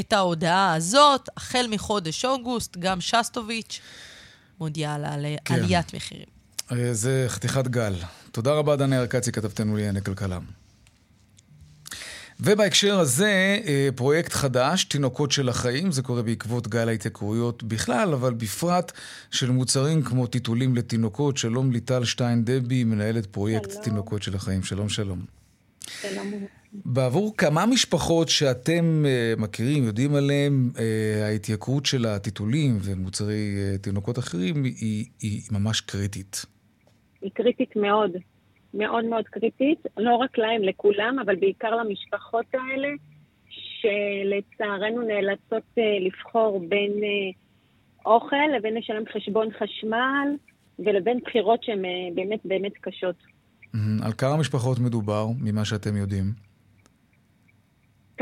[0.00, 1.28] את ההודעה הזאת.
[1.36, 3.80] החל מחודש אוגוסט, גם שסטוביץ'
[4.60, 5.54] מודיעה על כן.
[5.54, 6.26] עליית מחירים.
[6.72, 7.94] אה, זה חתיכת גל.
[8.32, 10.38] תודה רבה, דני ארקצי, כתבתנו לענייני כלכלה.
[12.40, 18.34] ובהקשר הזה, אה, פרויקט חדש, תינוקות של החיים, זה קורה בעקבות גל ההתייקרויות בכלל, אבל
[18.34, 18.92] בפרט
[19.30, 21.36] של מוצרים כמו טיטולים לתינוקות.
[21.36, 23.82] שלום ליטל שטיין דבי, מנהלת פרויקט שלום.
[23.82, 24.62] תינוקות של החיים.
[24.62, 25.24] שלום, שלום.
[26.00, 26.61] שלום.
[26.72, 30.78] בעבור כמה משפחות שאתם uh, מכירים, יודעים עליהם, uh,
[31.24, 36.46] ההתייקרות של הטיטולים ומוצרי uh, תינוקות אחרים היא, היא ממש קריטית.
[37.20, 38.10] היא קריטית מאוד,
[38.74, 42.88] מאוד מאוד קריטית, לא רק להם, לכולם, אבל בעיקר למשפחות האלה,
[43.48, 50.28] שלצערנו נאלצות uh, לבחור בין uh, אוכל לבין לשלם חשבון חשמל
[50.78, 53.16] ולבין בחירות שהן uh, באמת באמת קשות.
[53.16, 54.06] Mm-hmm.
[54.06, 56.51] על כמה משפחות מדובר, ממה שאתם יודעים?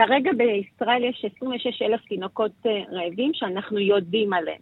[0.06, 4.60] כרגע בישראל יש 26 אלף תינוקות אה, רעבים שאנחנו יודעים עליהם.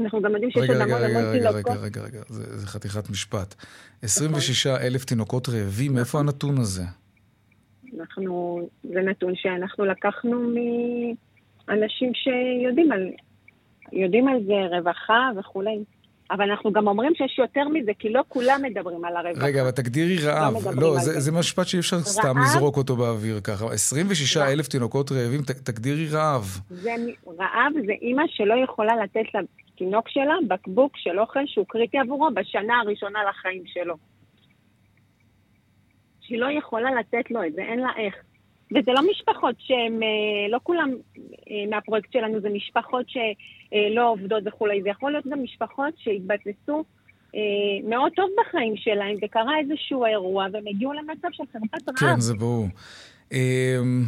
[0.00, 1.76] אנחנו גם יודעים שיש עוד המון המון תינוקות.
[1.76, 3.54] רגע, רגע, רגע, זה, זה חתיכת משפט.
[4.02, 6.82] 26 אלף תינוקות רעבים, איפה הנתון הזה?
[8.00, 10.52] אנחנו, זה נתון שאנחנו לקחנו
[11.68, 13.10] מאנשים שיודעים על,
[13.92, 15.84] יודעים על זה, רווחה וכולי.
[16.32, 19.46] אבל אנחנו גם אומרים שיש יותר מזה, כי לא כולם מדברים על הרווחה.
[19.46, 20.54] רגע, אבל תגדירי לא רעב.
[20.64, 22.00] לא, לא זה, זה משפט שאי אפשר?
[22.00, 23.64] סתם לזרוק אותו באוויר ככה.
[23.64, 24.48] 26 רעב.
[24.48, 26.60] אלף תינוקות רעבים, ת, תגדירי רעב.
[26.70, 26.94] זה,
[27.38, 32.80] רעב זה אימא שלא יכולה לתת לתינוק שלה בקבוק של אוכל שהוא קריטי עבורו בשנה
[32.80, 33.94] הראשונה לחיים שלו.
[36.20, 38.14] שהיא לא יכולה לתת לו את זה, אין לה איך.
[38.70, 40.90] וזה לא משפחות שהן, אה, לא כולם
[41.50, 43.06] אה, מהפרויקט שלנו, זה משפחות
[43.72, 46.84] שלא עובדות וכולי, זה יכול להיות גם משפחות שהתבססו
[47.34, 52.14] אה, מאוד טוב בחיים שלהם, וקרה איזשהו אירוע, והם הגיעו למצב של חרפת רעב.
[52.14, 52.66] כן, זה ברור.
[53.32, 54.04] אמ,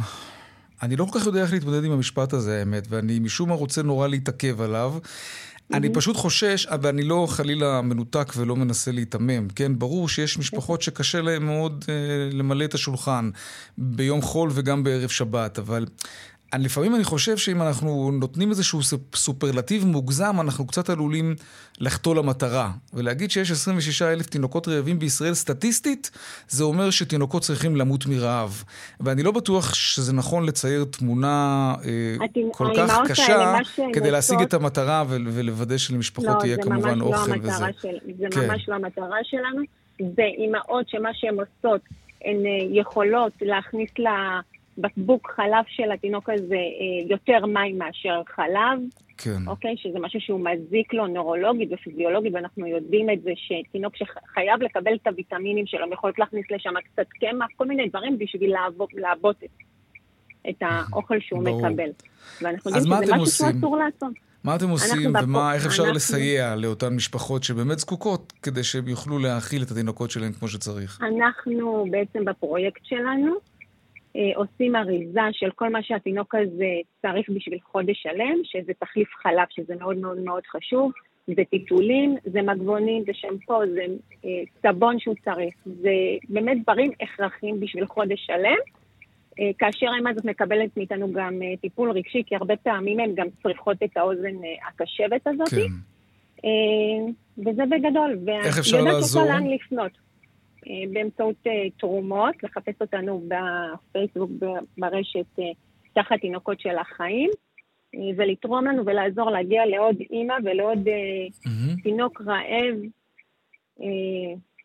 [0.83, 3.83] אני לא כל כך יודע איך להתמודד עם המשפט הזה, האמת, ואני משום מה רוצה
[3.83, 4.93] נורא להתעכב עליו.
[5.73, 9.79] אני פשוט חושש, ואני לא חלילה מנותק ולא מנסה להיתמם, כן?
[9.79, 11.93] ברור שיש משפחות שקשה להן מאוד אה,
[12.31, 13.29] למלא את השולחן
[13.77, 15.85] ביום חול וגם בערב שבת, אבל אני,
[16.53, 18.79] לפעמים אני חושב שאם אנחנו נותנים איזשהו
[19.15, 21.35] סופרלטיב מוגזם, אנחנו קצת עלולים
[21.79, 22.71] לחטוא למטרה.
[22.93, 26.11] ולהגיד שיש 26 אלף תינוקות רעבים בישראל סטטיסטית,
[26.47, 28.63] זה אומר שתינוקות צריכים למות מרעב.
[28.99, 33.57] ואני לא בטוח שזה נכון לצייר תמונה אה, כל כך קשה
[33.93, 37.65] כדי להשיג את המטרה ולוודא שלמשפחות לא, תהיה כמובן לא אוכל וזה.
[37.81, 37.87] של,
[38.19, 38.47] זה כן.
[38.47, 39.61] ממש לא המטרה שלנו.
[39.99, 41.81] זה אימהות שמה שהן עושות,
[42.25, 44.39] הן אה, יכולות להכניס לה...
[44.77, 48.79] בקבוק חלב של התינוק הזה אה, יותר מים מאשר חלב.
[49.17, 49.47] כן.
[49.47, 49.75] אוקיי?
[49.77, 55.07] שזה משהו שהוא מזיק לו נורולוגית ופיזיולוגית, ואנחנו יודעים את זה שתינוק שחייב לקבל את
[55.07, 58.53] הוויטמינים שלו, יכולת להכניס לשם קצת קמח, כל מיני דברים בשביל
[58.93, 59.49] לעבות את,
[60.49, 61.67] את האוכל שהוא ברור.
[61.67, 61.89] מקבל.
[62.41, 63.47] ואנחנו יודעים שזה משהו עושים?
[63.53, 64.13] שאסור לעשות.
[64.43, 65.95] מה אתם עושים ומה, איך אפשר אנחנו...
[65.95, 70.99] לסייע לאותן משפחות שבאמת זקוקות כדי שהם יוכלו להאכיל את התינוקות שלהם כמו שצריך?
[71.01, 73.35] אנחנו בעצם בפרויקט שלנו,
[74.35, 79.75] עושים אריזה של כל מה שהתינוק הזה צריך בשביל חודש שלם, שזה תחליף חלב, שזה
[79.79, 80.91] מאוד מאוד מאוד חשוב.
[81.27, 83.85] זה טיטולים, זה מגבונים, זה שמפו, זה
[84.25, 84.29] אה,
[84.61, 85.55] סבון שהוא צריך.
[85.65, 85.93] זה
[86.29, 88.57] באמת דברים הכרחיים בשביל חודש שלם.
[89.39, 93.27] אה, כאשר האמא הזאת מקבלת מאיתנו גם אה, טיפול רגשי, כי הרבה פעמים הן גם
[93.43, 95.49] צריכות את האוזן אה, הקשבת הזאת.
[95.49, 95.57] כן.
[96.45, 98.19] אה, וזה בגדול.
[98.43, 99.21] איך אפשר לעזור?
[99.23, 100.04] ויודעת לאן לפנות.
[100.67, 104.31] אה, באמצעות אה, תרומות, לחפש אותנו בפייסבוק,
[104.77, 105.45] ברשת, אה,
[105.93, 107.29] תחת תינוקות של החיים,
[108.17, 111.83] ולתרום לנו ולעזור להגיע לעוד אימא ולעוד mm-hmm.
[111.83, 112.75] תינוק רעב.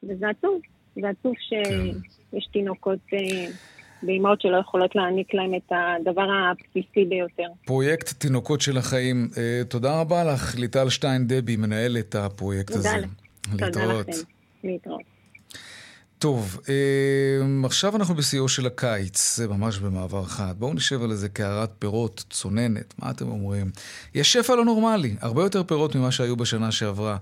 [0.02, 0.60] וזה עצוב,
[0.94, 2.52] זה עצוב שיש כן.
[2.52, 2.98] תינוקות
[4.02, 7.48] ואימהות שלא יכולות להעניק להם את הדבר הבסיסי ביותר.
[7.66, 9.28] פרויקט תינוקות של החיים.
[9.68, 13.06] תודה רבה לך, ליטל שטיין דבי, מנהלת הפרויקט תודה הזה.
[13.58, 14.12] תודה לכם.
[14.64, 15.09] להתראות.
[16.20, 20.54] טוב, אה, עכשיו אנחנו בשיאו של הקיץ, זה ממש במעבר חד.
[20.58, 23.66] בואו נשב על איזה קערת פירות צוננת, מה אתם אומרים?
[24.14, 27.16] יש שפע לא נורמלי, הרבה יותר פירות ממה שהיו בשנה שעברה.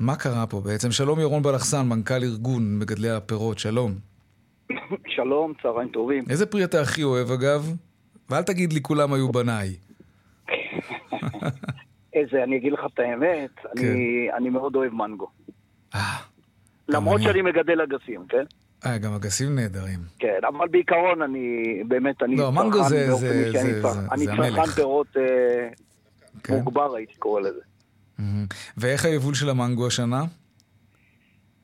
[0.00, 0.90] מה קרה פה בעצם?
[0.90, 3.92] שלום ירון בלחסן, מנכ"ל ארגון מגדלי הפירות, שלום.
[5.06, 6.24] שלום, צהריים טובים.
[6.30, 7.72] איזה פרי אתה הכי אוהב אגב?
[8.30, 9.76] ואל תגיד לי כולם היו בניי.
[12.14, 13.86] איזה, אני אגיד לך את האמת, כן.
[13.86, 15.26] אני, אני מאוד אוהב מנגו.
[16.88, 17.24] למרות אני.
[17.24, 18.44] שאני מגדל אגסים, כן?
[18.86, 19.98] אה, גם אגסים נהדרים.
[20.18, 21.46] כן, אבל בעיקרון אני,
[21.88, 24.66] באמת, אני לא, מנגו זה- זה- זה- זה- אני צרכן.
[24.66, 25.22] פירות אה,
[26.42, 26.54] כן.
[26.54, 27.60] מוגבר, הייתי קורא לזה.
[28.18, 28.46] מהמם.
[28.76, 30.24] ואיך היבול של המנגו השנה?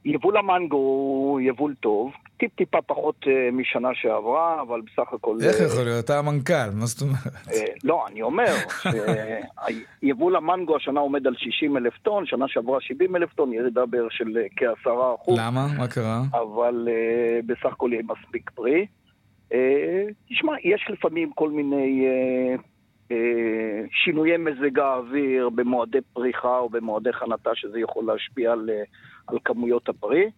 [0.04, 5.36] יבול המנגו הוא יבול טוב, טיפ-טיפה פחות אה, משנה שעברה, אבל בסך הכל...
[5.42, 6.04] איך אה, יכול להיות?
[6.04, 7.48] אתה המנכ"ל, מה זאת אומרת?
[7.52, 8.54] אה, לא, אני אומר,
[10.00, 14.12] שיבול המנגו השנה עומד על 60 אלף טון, שנה שעברה 70 אלף טון, ירידה בערך
[14.12, 15.38] של כעשרה אחוז.
[15.38, 15.66] למה?
[15.78, 16.22] מה קרה?
[16.32, 16.88] אבל
[17.46, 18.86] בסך הכל יהיה מספיק פרי.
[20.28, 22.06] תשמע, יש לפעמים כל מיני
[23.90, 28.70] שינויי מזג האוויר במועדי פריחה או במועדי חנתה, שזה יכול להשפיע על,
[29.26, 30.30] על כמויות הפרי.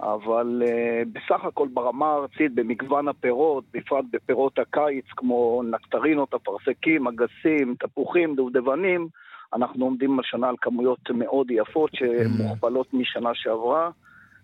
[0.00, 7.74] אבל uh, בסך הכל ברמה הארצית, במגוון הפירות, בפרט בפירות הקיץ כמו נקטרינות, אפרסקים, אגסים,
[7.78, 9.08] תפוחים, דובדבנים,
[9.54, 13.90] אנחנו עומדים השנה על כמויות מאוד יפות שמוכפלות משנה שעברה.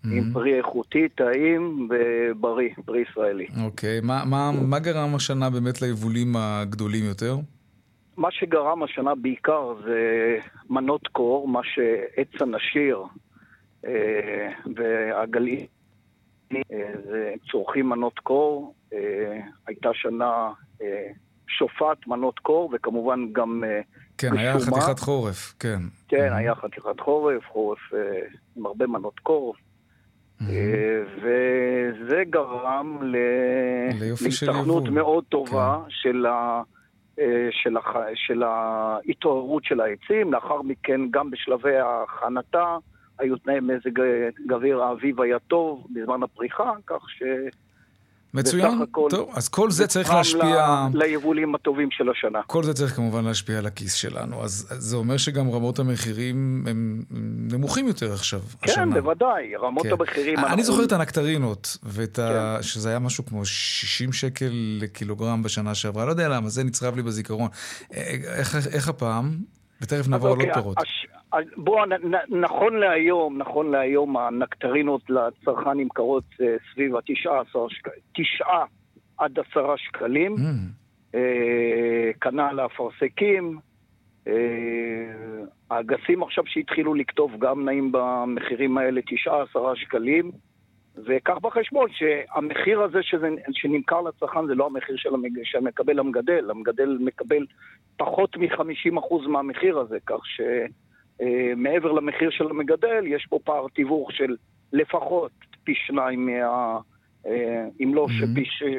[0.05, 3.47] עם פרי איכותי, טעים ובריא, פרי ישראלי.
[3.65, 7.35] אוקיי, מה- מה- מה גרם השנה באמת ליבולים הגדולים יותר?
[8.17, 9.99] מה שגרם השנה בעיקר זה
[10.69, 12.97] מנות קור, מה שעץ הנשיר
[14.75, 15.65] והגליל
[17.03, 18.73] זה צורכים מנות קור.
[18.93, 21.07] אה, הייתה שנה אה,
[21.47, 23.81] שופט מנות קור, וכמובן גם אה,
[24.17, 24.59] כן, היה.
[24.59, 25.79] חתיכת חורף, כן.
[26.07, 27.79] כן, היה חתיכת חורף, חורף
[28.55, 29.55] עם הרבה מנות קור.
[30.41, 33.15] אה, וזה גרם ל...
[33.99, 34.99] ליופי של להסתכנות יבול.
[34.99, 36.61] מאוד טובה של, ה...
[37.51, 37.95] של, הח...
[38.15, 40.33] של ההתעוררות של העצים.
[40.33, 42.77] לאחר מכן, גם בשלבי הכנתה,
[43.19, 43.99] היו תנאי מזג
[44.47, 47.23] גביר, האביב היה טוב בזמן הפריחה, כך ש...
[48.33, 48.81] מצוין.
[48.81, 50.87] הכל טוב, אז כל זה צריך להשפיע...
[50.93, 50.97] ל...
[51.03, 52.41] ליבולים הטובים של השנה.
[52.47, 54.43] כל זה צריך כמובן להשפיע על הכיס שלנו.
[54.43, 57.01] אז אז זה אומר שגם רמות המחירים הם
[57.51, 58.75] נמוכים יותר עכשיו, השנה.
[58.75, 59.91] כן, בוודאי, רמות כן.
[59.91, 60.39] המחירים...
[60.39, 62.55] אני אנחנו- זוכר את הנקטרינות, ואת ה...
[62.57, 62.63] כן.
[62.63, 66.05] שזה היה משהו כמו 60 שקל לקילוגרם בשנה שעברה.
[66.05, 67.49] לא יודע למה, זה נצרב לי בזיכרון.
[67.93, 68.01] אה,
[68.37, 69.37] איך, איך הפעם?
[69.81, 70.77] ותכף נעבור על עוד אוקיי, פירות.
[70.77, 71.07] הש-
[71.57, 78.45] בוא, נ- נ- נכון להיום, נכון להיום, הנקטרינות לצרכן נמכרות אה, סביב ה-19 שקלים, 9
[79.17, 80.35] עד 10 שקלים.
[80.35, 80.39] Mm,
[81.15, 83.59] אה, כנ"ל האפרסקים.
[84.27, 84.33] אה,
[85.71, 89.01] האגסים עכשיו שהתחילו לכתוב גם נעים במחירים האלה
[89.55, 90.31] 9-10 שקלים.
[91.05, 95.39] וקח בחשבון שהמחיר הזה שזה, שנמכר לצרכן זה לא המחיר של המג...
[95.43, 97.45] שמקבל המגדל, המגדל מקבל
[97.97, 104.35] פחות מ-50% מהמחיר הזה, כך שמעבר למחיר של המגדל יש פה פער תיווך של
[104.73, 105.31] לפחות
[105.63, 106.79] פי שניים מה...
[107.27, 108.23] אה, אם לא ש...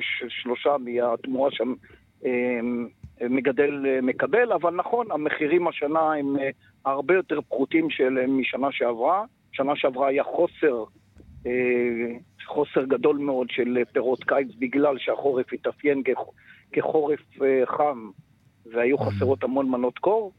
[0.00, 0.24] ש...
[0.28, 1.50] שלושה מהתמורה
[3.20, 6.50] שהמגדל אה, מקבל, אבל נכון, המחירים השנה הם אה,
[6.84, 9.24] הרבה יותר פחותים של משנה שעברה.
[9.52, 11.01] שנה שעברה היה חוסר אה,
[12.46, 16.32] חוסר גדול מאוד של פירות קיץ בגלל שהחורף התאפיין כח-
[16.72, 18.10] כחורף אה, חם
[18.72, 20.32] והיו חסרות המון מנות קור,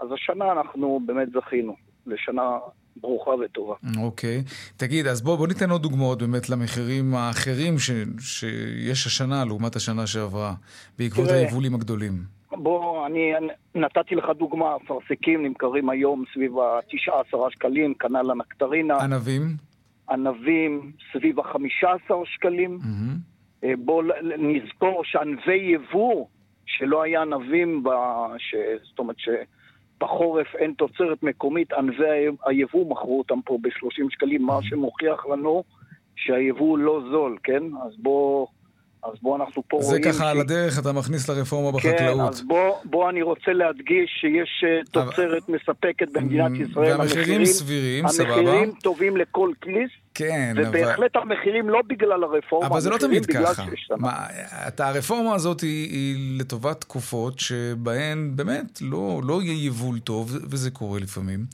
[0.00, 2.58] אז השנה אנחנו באמת זכינו לשנה
[2.96, 3.74] ברוכה וטובה.
[4.02, 4.42] אוקיי.
[4.76, 10.06] תגיד, אז בוא, בוא ניתן עוד דוגמאות באמת למחירים האחרים ש, שיש השנה לעומת השנה
[10.06, 10.54] שעברה,
[10.98, 12.12] בעקבות תראה, היבולים הגדולים.
[12.50, 13.32] בוא, אני
[13.74, 19.67] נתתי לך דוגמה, אפרסקים נמכרים היום סביב ה-9-10 שקלים, כנ"ל הנקטרינה, ענבים?
[20.10, 22.78] ענבים סביב ה-15 שקלים.
[23.64, 24.02] אה, בואו
[24.38, 26.26] נזכור שענבי יבוא,
[26.66, 27.88] שלא היה ענבים, ב...
[28.38, 28.54] ש...
[28.82, 32.04] זאת אומרת שבחורף אין תוצרת מקומית, ענבי
[32.46, 35.64] היבוא מכרו אותם פה ב-30 שקלים, מה שמוכיח לנו
[36.16, 37.62] שהיבוא לא זול, כן?
[37.86, 38.48] אז בואו
[39.04, 40.02] אז בוא אנחנו פה זה רואים...
[40.02, 42.32] ככה ש- על הדרך, אתה מכניס לרפורמה כן, בחקלאות.
[42.32, 46.98] אז בוא, בוא אני רוצה להדגיש שיש אה, תוצרת מספקת במדינת ישראל.
[46.98, 48.34] והמחירים סבירים, סבבה.
[48.34, 50.68] המחירים טובים לכל כיס, כן, אבל...
[50.68, 53.64] ובהחלט המחירים לא בגלל הרפורמה, אבל זה לא המחירים תמיד ככה.
[53.96, 54.26] מה,
[54.68, 60.70] אתה, הרפורמה הזאת היא, היא לטובת תקופות שבהן באמת לא, לא יהיה יבול טוב, וזה
[60.70, 61.44] קורה לפעמים.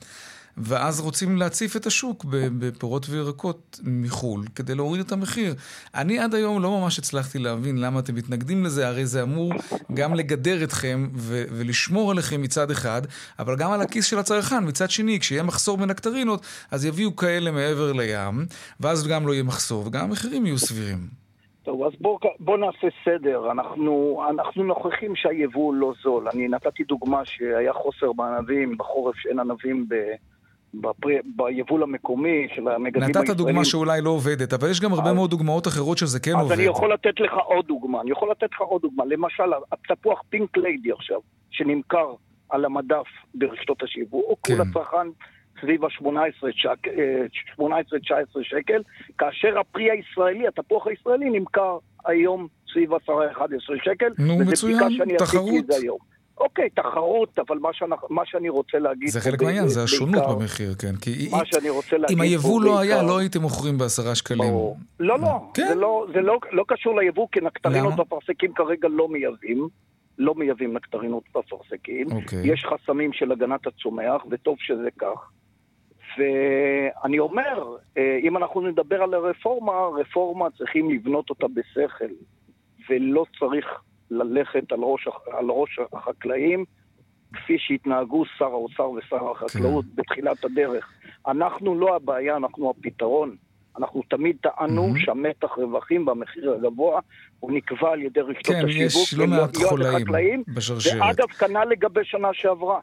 [0.57, 2.25] ואז רוצים להציף את השוק
[2.59, 5.55] בפירות וירקות מחו"ל כדי להוריד את המחיר.
[5.95, 9.53] אני עד היום לא ממש הצלחתי להבין למה אתם מתנגדים לזה, הרי זה אמור
[9.93, 13.01] גם לגדר אתכם ו- ולשמור עליכם מצד אחד,
[13.39, 15.19] אבל גם על הכיס של הצרכן מצד שני.
[15.19, 18.45] כשיהיה מחסור בנקטרינות, אז יביאו כאלה מעבר לים,
[18.79, 20.97] ואז גם לא יהיה מחסור, וגם המחירים יהיו סבירים.
[21.63, 23.51] טוב, אז בואו בוא נעשה סדר.
[23.51, 26.27] אנחנו, אנחנו נוכחים שהיבוא לא זול.
[26.33, 29.95] אני נתתי דוגמה שהיה חוסר בענבים, בחורף שאין ענבים ב,
[30.81, 33.31] בפרי, ביבול המקומי של המגדלים הישראלים.
[33.31, 36.31] נתת דוגמה שאולי לא עובדת, אבל יש גם הרבה אז- מאוד דוגמאות אחרות שזה כן
[36.35, 36.51] אז עובד.
[36.55, 38.01] אני יכול לתת לך עוד דוגמה.
[38.01, 39.03] אני יכול לתת לך עוד דוגמה.
[39.05, 41.19] למשל, התפוח פינק ליידי עכשיו,
[41.51, 42.13] שנמכר
[42.49, 44.53] על המדף ברשתות השיווק, כן.
[44.53, 45.07] הוא לצרכן
[45.61, 47.59] סביב ה-18-19
[48.43, 48.81] שקל,
[49.17, 52.97] כאשר הפרי הישראלי, התפוח הישראלי, נמכר היום סביב 10-11
[53.83, 54.07] שקל.
[54.17, 55.65] נו, מצוין, תחרות.
[55.81, 55.97] היום.
[56.37, 59.09] אוקיי, תחרות, אבל מה, שאנחנו, מה שאני רוצה להגיד...
[59.09, 60.95] זה חלק מהעניין, זה השונות בעיקר- במחיר, כן.
[60.95, 64.39] כי מה שאני רוצה להגיד אם היבוא לא היה, בעיקר- לא הייתם מוכרים בעשרה שקלים.
[64.51, 64.77] ברור.
[64.99, 65.67] לא, לא, כן.
[65.67, 67.93] זה, לא, זה לא, לא קשור ליבוא, כי נקטרינות?
[67.99, 69.67] ואפרסקים כרגע לא מייבאים.
[70.17, 72.07] לא מייבאים נקטרינות ואפרסקים.
[72.11, 72.39] אוקיי.
[72.53, 75.29] יש חסמים של הגנת הצומח, וטוב שזה כך.
[76.17, 79.71] ואני אומר, אה, אם אנחנו נדבר על הרפורמה,
[80.01, 82.13] רפורמה צריכים לבנות אותה בשכל,
[82.89, 83.65] ולא צריך
[84.11, 86.65] ללכת על ראש, על ראש החקלאים,
[87.33, 89.91] כפי שהתנהגו שר האוצר ושר החקלאות כן.
[89.95, 90.91] בתחילת הדרך.
[91.27, 93.35] אנחנו לא הבעיה, אנחנו הפתרון.
[93.77, 94.99] אנחנו תמיד טענו מהמם.
[94.99, 96.99] שהמתח רווחים במחיר הגבוה
[97.39, 99.03] הוא נקבע על ידי רשתות כן, השיווק.
[99.03, 99.69] יש לא מעט לא
[100.05, 100.43] חולאים.
[100.47, 101.01] בשרשרת.
[101.01, 102.79] ואגב, כנ"ל לגבי שנה שעברה.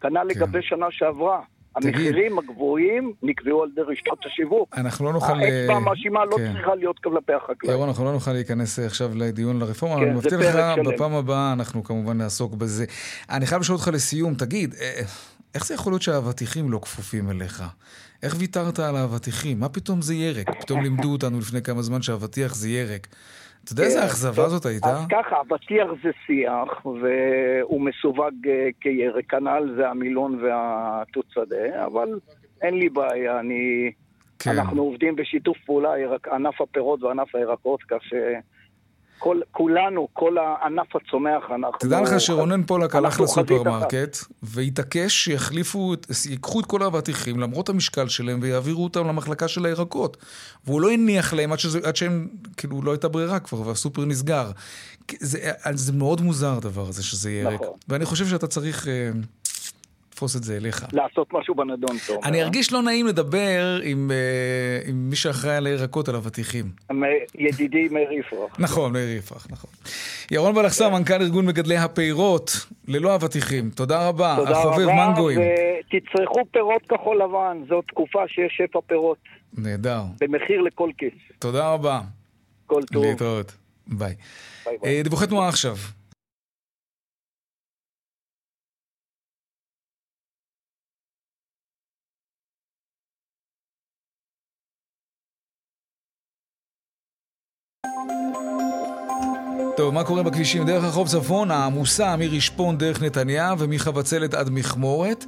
[0.00, 1.40] כנ"ל לגבי שנה שעברה.
[1.76, 4.74] המחירים הגבוהים נקבעו על ידי רשתות השיווק.
[4.78, 5.32] אנחנו לא נוכל...
[5.32, 6.52] האצבע אה, המאשימה לא כן.
[6.52, 7.76] צריכה להיות כלפי החקלאים.
[7.76, 10.86] ירון, אנחנו לא נוכל להיכנס אה, עכשיו לדיון לרפורמה, כן, אני מבטיח לך.
[10.86, 12.84] בפעם הבאה אנחנו כמובן נעסוק בזה.
[13.30, 15.00] אני חייב לשאול אותך לסיום, תגיד, אה,
[15.54, 17.64] איך זה יכול להיות שהאבטיחים לא כפופים אליך?
[18.22, 19.60] איך ויתרת על האבטיחים?
[19.60, 20.50] מה פתאום זה ירק?
[20.60, 23.06] פתאום לימדו אותנו לפני כמה זמן שאבטיח זה ירק.
[23.66, 24.88] אתה יודע איזה כן, אכזבה טוב, זאת הייתה?
[24.88, 32.08] אז ככה, אבטיח זה שיח, והוא מסווג אה, כירק, כנ"ל זה המילון והתות שדה, אבל
[32.62, 33.90] אין לי בעיה, אני...
[34.38, 34.50] כן.
[34.50, 35.90] אנחנו עובדים בשיתוף פעולה,
[36.32, 37.98] ענף הפירות וענף הירקות, כך
[39.16, 41.78] שכל, כולנו, כל הענף הצומח, אנחנו...
[41.78, 45.94] תדע לך שרונן פולק הלך לסופרמרקט והתעקש שיחליפו,
[46.30, 50.16] ייקחו את כל האבטיחים למרות המשקל שלהם ויעבירו אותם למחלקה של הירקות.
[50.66, 54.50] והוא לא הניח להם עד, שזה, עד שהם, כאילו לא הייתה ברירה כבר והסופר נסגר.
[55.20, 57.54] זה, זה מאוד מוזר הדבר הזה שזה ירק.
[57.54, 57.68] נכון.
[57.88, 58.88] ואני חושב שאתה צריך
[60.16, 60.86] אה, לתפוס את זה אליך.
[60.92, 62.20] לעשות משהו בנדון, תומר.
[62.24, 66.64] אני ארגיש לא נעים לדבר עם, אה, עם מי שאחראי על הירקות, על אבטיחים.
[67.34, 68.56] ידידי מאיר יפרח.
[68.58, 69.70] נכון, מאיר יפרח, נכון.
[70.30, 72.50] ירון בלחסן, מנכ"ל ארגון מגדלי הפירות,
[72.88, 73.70] ללא אבטיחים.
[73.70, 74.34] תודה רבה.
[74.36, 75.40] תודה החובב רבה, מנגויים.
[75.40, 79.18] ותצרכו פירות כחול לבן, זו תקופה שיש שפע פירות,
[79.58, 80.00] נהדר.
[80.20, 81.12] במחיר לכל כיס.
[81.38, 82.00] תודה רבה.
[82.66, 83.04] כל טוב.
[83.04, 83.52] להתראות.
[83.86, 84.14] ביי.
[84.66, 84.96] ביי ביי.
[84.96, 85.76] אה, דיווחי תנועה עכשיו.
[99.76, 100.66] טוב, מה קורה בכבישים?
[100.66, 105.24] דרך רחוב צפון העמוסה מרשפון דרך נתניה ומחבצלת עד מכמורת.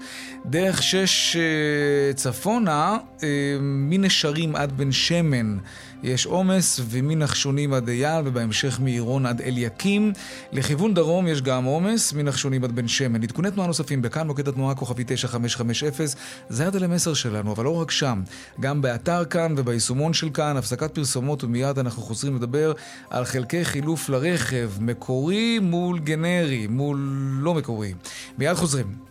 [0.46, 3.28] דרך שש אה, צפונה, אה,
[3.61, 5.59] מנשרים עד בן שמן
[6.02, 10.12] יש עומס, ומנחשונים עד אייל, ובהמשך מעירון עד אליקים.
[10.52, 13.22] לכיוון דרום יש גם עומס, מנחשונים עד בן שמן.
[13.22, 16.06] עדכוני תנועה נוספים בכאן, מוקד התנועה כוכבי 9550,
[16.48, 18.22] זה הטלמסר שלנו, אבל לא רק שם.
[18.61, 22.72] גם באתר כאן וביישומון של כאן, הפסקת פרסומות ומיד אנחנו חוזרים לדבר
[23.11, 26.98] על חלקי חילוף לרכב, מקורי מול גנרי, מול
[27.40, 27.94] לא מקורי.
[28.38, 29.08] מיד חוזרים.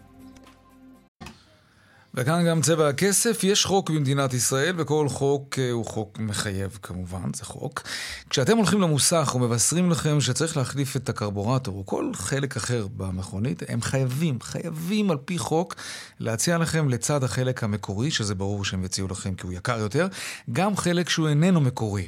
[2.20, 7.34] וכאן גם צבע הכסף, יש חוק במדינת ישראל, וכל חוק אה, הוא חוק מחייב כמובן,
[7.36, 7.82] זה חוק.
[8.30, 13.82] כשאתם הולכים למוסך ומבשרים לכם שצריך להחליף את הקרבורטור או כל חלק אחר במכונית, הם
[13.82, 15.76] חייבים, חייבים על פי חוק
[16.20, 20.08] להציע לכם לצד החלק המקורי, שזה ברור שהם יציעו לכם כי הוא יקר יותר,
[20.52, 22.08] גם חלק שהוא איננו מקורי.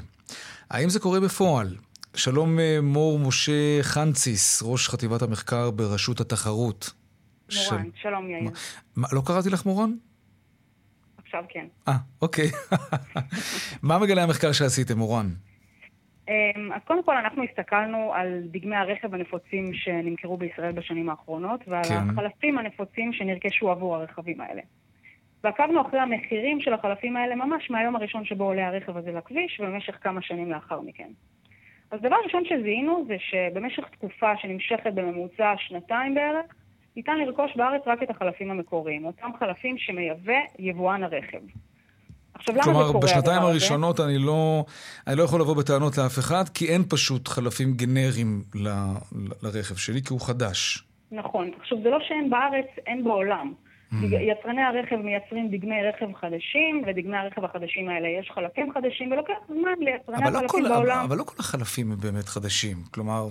[0.69, 1.76] האם זה קורה בפועל?
[2.13, 6.98] שלום אה, מור משה חנציס, ראש חטיבת המחקר ברשות התחרות.
[7.55, 8.49] מורן, שלום יאיר.
[8.95, 9.91] מה, לא קראתי לך מורן?
[11.17, 11.65] עכשיו כן.
[11.88, 12.45] אה, אוקיי.
[13.83, 15.25] מה מגלה המחקר שעשיתם, מורן?
[16.29, 21.83] אמ, אז קודם כל אנחנו הסתכלנו על דגמי הרכב הנפוצים שנמכרו בישראל בשנים האחרונות, ועל
[21.83, 22.09] כן.
[22.09, 24.62] החלפים הנפוצים שנרכשו עבור הרכבים האלה.
[25.43, 29.97] ועקבנו אחרי המחירים של החלפים האלה ממש מהיום הראשון שבו עולה הרכב הזה לכביש, ובמשך
[30.01, 31.09] כמה שנים לאחר מכן.
[31.91, 36.45] אז דבר ראשון שזיהינו זה שבמשך תקופה שנמשכת בממוצע שנתיים בערך,
[36.95, 41.39] ניתן לרכוש בארץ רק את החלפים המקוריים, אותם חלפים שמייבא יבואן הרכב.
[42.34, 43.52] עכשיו, למה זה כלומר, קורה בשנתיים הדבר הזה?
[43.52, 44.65] הראשונות אני לא,
[45.08, 48.74] אני לא יכול לבוא בטענות לאף אחד, כי אין פשוט חלפים גנריים ל, ל,
[49.43, 50.84] לרכב שלי, כי הוא חדש.
[51.11, 51.51] נכון.
[51.59, 53.53] עכשיו, זה לא שאין בארץ, אין בעולם.
[53.91, 53.95] Mm.
[54.05, 59.73] יצרני הרכב מייצרים דגמי רכב חדשים, ודגמי הרכב החדשים האלה יש חלפים חדשים, ולוקח זמן
[59.79, 60.97] ליצרני לא, החלפים כל, בעולם.
[60.97, 62.77] אבל, אבל לא כל החלפים הם באמת חדשים.
[62.91, 63.27] כלומר,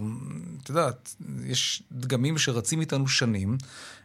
[0.63, 1.15] את יודעת,
[1.47, 3.57] יש דגמים שרצים איתנו שנים,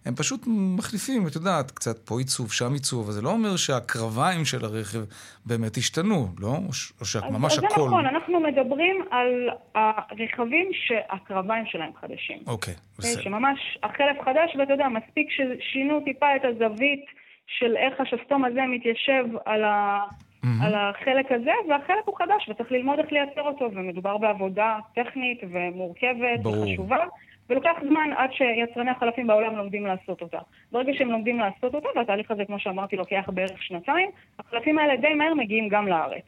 [0.06, 4.46] הם פשוט מחליפים, את יודעת, קצת פה עיצוב, שם עיצוב, אבל זה לא אומר שהקרביים
[4.46, 5.00] של הרכב
[5.46, 6.58] באמת השתנו, לא?
[6.68, 6.74] או,
[7.06, 7.66] שממש הכל...
[7.66, 12.38] אז זה נכון, אנחנו מדברים על הרכבים שהקרביים שלהם חדשים.
[12.48, 12.74] אוקיי.
[13.02, 17.06] שממש החלף חדש, ואתה יודע, מספיק ששינו טיפה את הזווית
[17.48, 20.00] של איך השסתום הזה מתיישב על, ה...
[20.04, 20.48] mm-hmm.
[20.64, 26.40] על החלק הזה, והחלק הוא חדש, וצריך ללמוד איך לייצר אותו, ומדובר בעבודה טכנית ומורכבת
[26.44, 26.64] ברור.
[26.64, 27.06] וחשובה.
[27.50, 30.38] ולוקח זמן עד שיצרני החלפים בעולם לומדים לעשות אותה.
[30.72, 35.14] ברגע שהם לומדים לעשות אותה, והתהליך הזה, כמו שאמרתי, לוקח בערך שנתיים, החלפים האלה די
[35.14, 36.24] מהר מגיעים גם לארץ.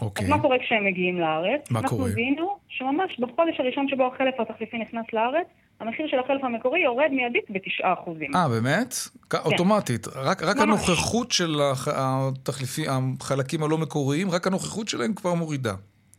[0.00, 0.24] אוקיי.
[0.24, 1.70] אז מה קורה כשהם מגיעים לארץ?
[1.70, 2.02] מה קורה?
[2.02, 5.46] אנחנו זיהינו שממש בחודש הראשון שבו החלף התחליפי נכנס לארץ,
[5.80, 8.34] המחיר של החלף המקורי יורד מיידית ב-9%.
[8.34, 8.94] אה, באמת?
[9.30, 9.38] כן.
[9.44, 10.06] אוטומטית.
[10.08, 11.60] רק, רק הנוכחות של
[11.96, 12.82] התחליפי,
[13.20, 15.74] החלקים הלא מקוריים, רק הנוכחות שלהם כבר מורידה.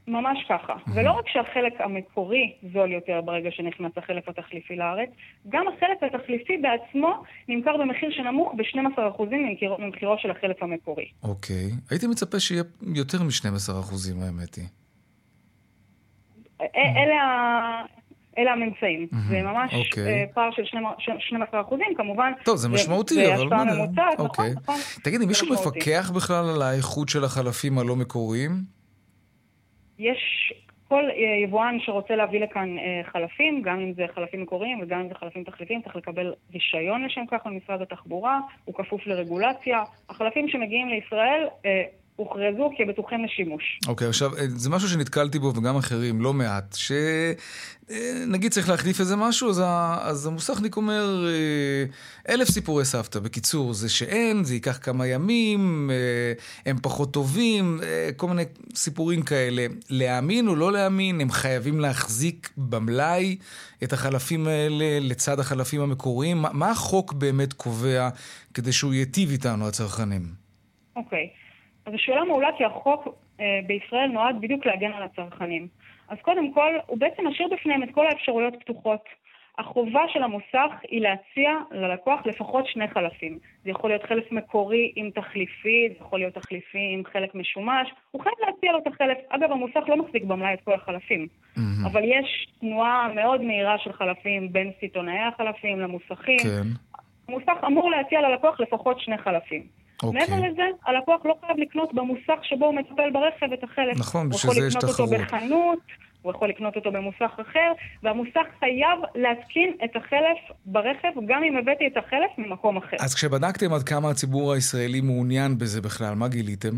[0.07, 0.73] ממש ככה.
[0.73, 0.91] Mm-hmm.
[0.93, 5.09] ולא רק שהחלק המקורי זול יותר ברגע שנכנס החלק התחליפי לארץ,
[5.49, 9.23] גם החלק התחליפי בעצמו נמכר במחיר שנמוך ב-12%
[9.79, 11.05] ממחירו של החלק המקורי.
[11.23, 11.55] אוקיי.
[11.55, 11.89] Okay.
[11.89, 12.63] הייתי מצפה שיהיה
[12.95, 14.65] יותר מ-12% האמת היא.
[16.61, 17.85] אלה ה...
[18.37, 19.07] אלה הממצאים.
[19.11, 19.73] Mm-hmm, זה ממש.
[19.73, 20.27] אוקיי.
[20.33, 20.63] פער של
[21.19, 22.31] 12 אחוזים, כמובן.
[22.43, 23.37] טוב, זה משמעותי, זה, אבל...
[23.37, 24.53] זה השפעה ממוצעת, נכון, אוקיי.
[24.63, 24.75] נכון.
[25.03, 28.51] תגידי, מישהו מפקח בכלל על האיכות של החלפים הלא מקוריים?
[29.99, 30.53] יש
[30.87, 35.07] כל אה, יבואן שרוצה להביא לכאן אה, חלפים, גם אם זה חלפים מקוריים וגם אם
[35.07, 39.83] זה חלפים תחליפים, צריך לקבל רישיון לשם כך ממשרד התחבורה, הוא כפוף לרגולציה.
[40.09, 41.83] החלפים שמגיעים לישראל אה,
[42.15, 43.79] הוכרזו כבטוחים לשימוש.
[43.87, 46.75] אוקיי, okay, עכשיו, זה משהו שנתקלתי בו וגם אחרים, לא מעט,
[47.87, 49.63] שנגיד צריך להחליף איזה משהו, אז,
[50.01, 53.19] אז המוסכניק אומר, אה, אלף סיפורי סבתא.
[53.19, 56.33] בקיצור, זה שאין, זה ייקח כמה ימים, אה,
[56.71, 58.43] הם פחות טובים, אה, כל מיני
[58.75, 59.65] סיפורים כאלה.
[59.89, 63.37] להאמין או לא להאמין, הם חייבים להחזיק במלאי
[63.83, 66.45] את החלפים האלה לצד החלפים המקוריים.
[66.53, 68.09] מה החוק באמת קובע
[68.53, 70.21] כדי שהוא ייטיב איתנו, הצרכנים?
[70.95, 71.29] אוקיי.
[71.33, 71.44] Okay.
[71.85, 73.07] אז השאלה מעולה כי החוק
[73.39, 75.67] אה, בישראל נועד בדיוק להגן על הצרכנים.
[76.09, 79.01] אז קודם כל, הוא בעצם משאיר בפניהם את כל האפשרויות פתוחות.
[79.57, 83.39] החובה של המוסך היא להציע ללקוח לפחות שני חלפים.
[83.63, 88.21] זה יכול להיות חלף מקורי עם תחליפי, זה יכול להיות תחליפי עם חלק משומש, הוא
[88.21, 89.17] חייב להציע לו את החלף.
[89.29, 91.61] אגב, המוסך לא מחזיק במלאי את כל החלפים, mm-hmm.
[91.85, 96.39] אבל יש תנועה מאוד מהירה של חלפים בין סיטונאי החלפים למוסכים.
[96.39, 96.67] כן.
[97.27, 99.84] המוסך אמור להציע ללקוח לפחות שני חלפים.
[100.03, 100.19] אוקיי.
[100.19, 103.97] מעבר לזה, הלקוח לא חייב לקנות במוסך שבו הוא מטפל ברכב את החלף.
[103.97, 104.99] נכון, בשביל זה יש תחרות.
[104.99, 105.79] הוא יכול לקנות אותו בחנות,
[106.21, 107.71] הוא יכול לקנות אותו במוסך אחר,
[108.03, 112.97] והמוסך חייב להתקין את החלף ברכב, גם אם הבאתי את החלף ממקום אחר.
[112.99, 116.75] אז כשבדקתם עד כמה הציבור הישראלי מעוניין בזה בכלל, מה גיליתם?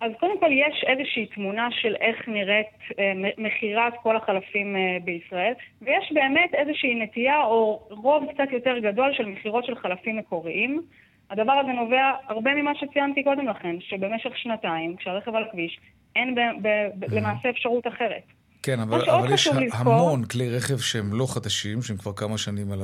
[0.00, 2.66] אז קודם כל יש איזושהי תמונה של איך נראית
[2.98, 5.52] אה, מכירת כל החלפים אה, בישראל,
[5.82, 10.82] ויש באמת איזושהי נטייה או רוב קצת יותר גדול של מכירות של חלפים מקוריים.
[11.30, 15.80] הדבר הזה נובע הרבה ממה שציינתי קודם לכן, שבמשך שנתיים, כשהרכב על הכביש,
[16.16, 18.22] אין ב- ב- ב- למעשה אפשרות אחרת.
[18.62, 22.72] כן, אבל, אבל יש לזכור, המון כלי רכב שהם לא חדשים, שהם כבר כמה שנים,
[22.72, 22.80] על...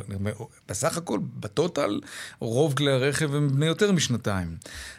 [0.69, 2.01] בסך הכל, בטוטל,
[2.41, 4.49] רוב כלי הרכב הם בני יותר משנתיים.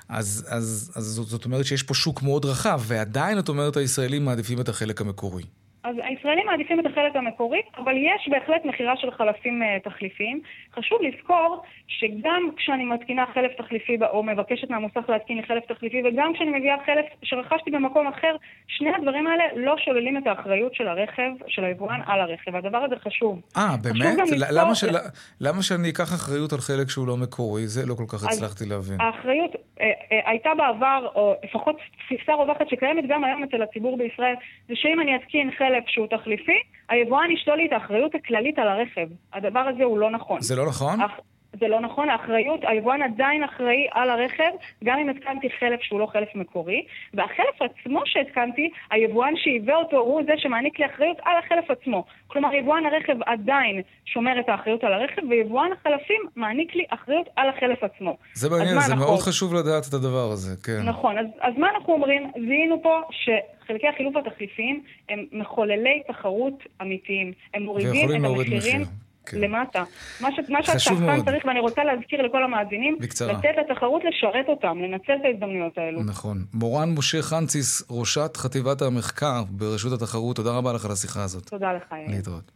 [0.10, 4.26] אז, אז, אז זאת, זאת אומרת שיש פה שוק מאוד רחב, ועדיין, את אומרת, הישראלים
[4.26, 5.44] מעדיפים את החלק המקורי.
[5.86, 10.42] אז הישראלים מעדיפים את החלק המקורי, אבל יש בהחלט מכירה של חלפים uh, תחליפיים.
[10.76, 16.34] חשוב לזכור שגם כשאני מתקינה חלף תחליפי או מבקשת מהמוסך להתקין לי חלף תחליפי, וגם
[16.34, 18.36] כשאני מביאה חלף שרכשתי במקום אחר,
[18.68, 22.56] שני הדברים האלה לא שוללים את האחריות של הרכב, של היבואן על הרכב.
[22.56, 23.42] הדבר הזה חשוב.
[23.58, 24.18] אה, באמת?
[24.52, 24.96] למה, של...
[25.42, 27.68] למה שאני אקח אחריות על חלק שהוא לא מקורי?
[27.68, 29.02] זה לא כל כך הצלחתי להבין.
[29.02, 34.36] האחריות אה, אה, הייתה בעבר, או לפחות תפיסה רווחת שקיימת גם היום אצל הציבור בישראל,
[34.68, 36.60] זה שאם אני אתקין חלף שהוא תחליפי,
[36.90, 39.08] היבואן ישתול לי את האחריות הכללית על הרכב.
[39.34, 40.42] הדבר הזה הוא לא נכון.
[40.42, 41.02] זה לא נכון?
[41.02, 41.12] אך...
[41.60, 44.52] זה לא נכון, האחריות, היבואן עדיין אחראי על הרכב,
[44.84, 50.22] גם אם התקנתי חלף שהוא לא חלף מקורי, והחלף עצמו שהתקנתי, היבואן שייבא אותו הוא
[50.26, 52.06] זה שמעניק לי אחריות על החלף עצמו.
[52.28, 57.50] כלומר, יבואן הרכב עדיין שומר את האחריות על הרכב, ויבואן החלפים מעניק לי אחריות על
[57.50, 58.18] החלף עצמו.
[58.34, 59.06] זה מעניין, זה אנחנו...
[59.06, 60.82] מאוד חשוב לדעת את הדבר הזה, כן.
[60.86, 62.32] נכון, אז, אז מה אנחנו אומרים?
[62.48, 67.34] זיהינו פה שחלקי החילוף התחליפיים הם מחוללי תחרות אמיתיים.
[67.54, 69.05] הם מורידים את המחירים.
[69.26, 69.38] כן.
[69.38, 69.84] למטה.
[70.22, 73.34] מה, ש, מה שהצרכן צריך, ואני רוצה להזכיר לכל המאזינים, בקצרה.
[73.34, 76.04] לתת לתחרות לשרת אותם, לנצל את ההזדמנויות האלו.
[76.04, 76.46] נכון.
[76.54, 81.50] מורן משה חנציס, ראשת חטיבת המחקר ברשות התחרות, תודה רבה לך על השיחה הזאת.
[81.50, 82.12] תודה לך, יאיר.
[82.16, 82.52] להתראות.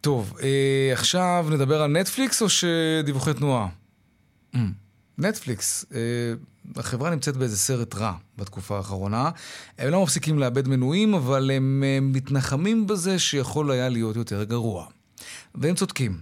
[0.00, 3.68] טוב, אה, עכשיו נדבר על נטפליקס או שדיווחי תנועה?
[4.54, 4.58] Mm.
[5.18, 6.00] נטפליקס, אה,
[6.76, 9.30] החברה נמצאת באיזה סרט רע בתקופה האחרונה.
[9.78, 14.86] הם לא מפסיקים לאבד מנויים, אבל הם אה, מתנחמים בזה שיכול היה להיות יותר גרוע.
[15.54, 16.18] והם צודקים.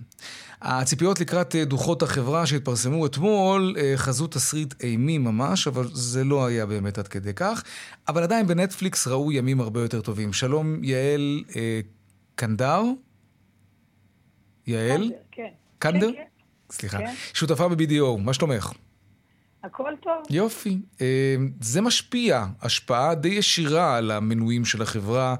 [0.62, 6.46] הציפיות לקראת אה, דוחות החברה שהתפרסמו אתמול אה, חזו תסריט אימי ממש, אבל זה לא
[6.46, 7.64] היה באמת עד כדי כך.
[8.08, 10.32] אבל עדיין בנטפליקס ראו ימים הרבה יותר טובים.
[10.32, 11.80] שלום, יעל אה,
[12.34, 12.82] קנדר.
[14.66, 15.12] יעל?
[15.32, 15.48] כן.
[15.78, 16.12] קנדר?
[16.12, 16.22] כן, כן.
[16.70, 16.98] סליחה.
[16.98, 17.14] כן.
[17.34, 18.72] שותפה ב-BDO, מה שלומך?
[19.62, 20.22] הכל טוב.
[20.30, 20.78] יופי.
[21.00, 25.34] אה, זה משפיע, השפעה די ישירה על המנויים של החברה,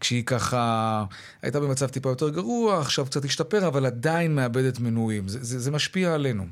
[0.00, 1.04] כשהיא ככה
[1.42, 5.28] הייתה במצב טיפה יותר גרוע, עכשיו קצת השתפר, אבל עדיין מאבדת מנויים.
[5.28, 6.44] זה, זה, זה משפיע עלינו.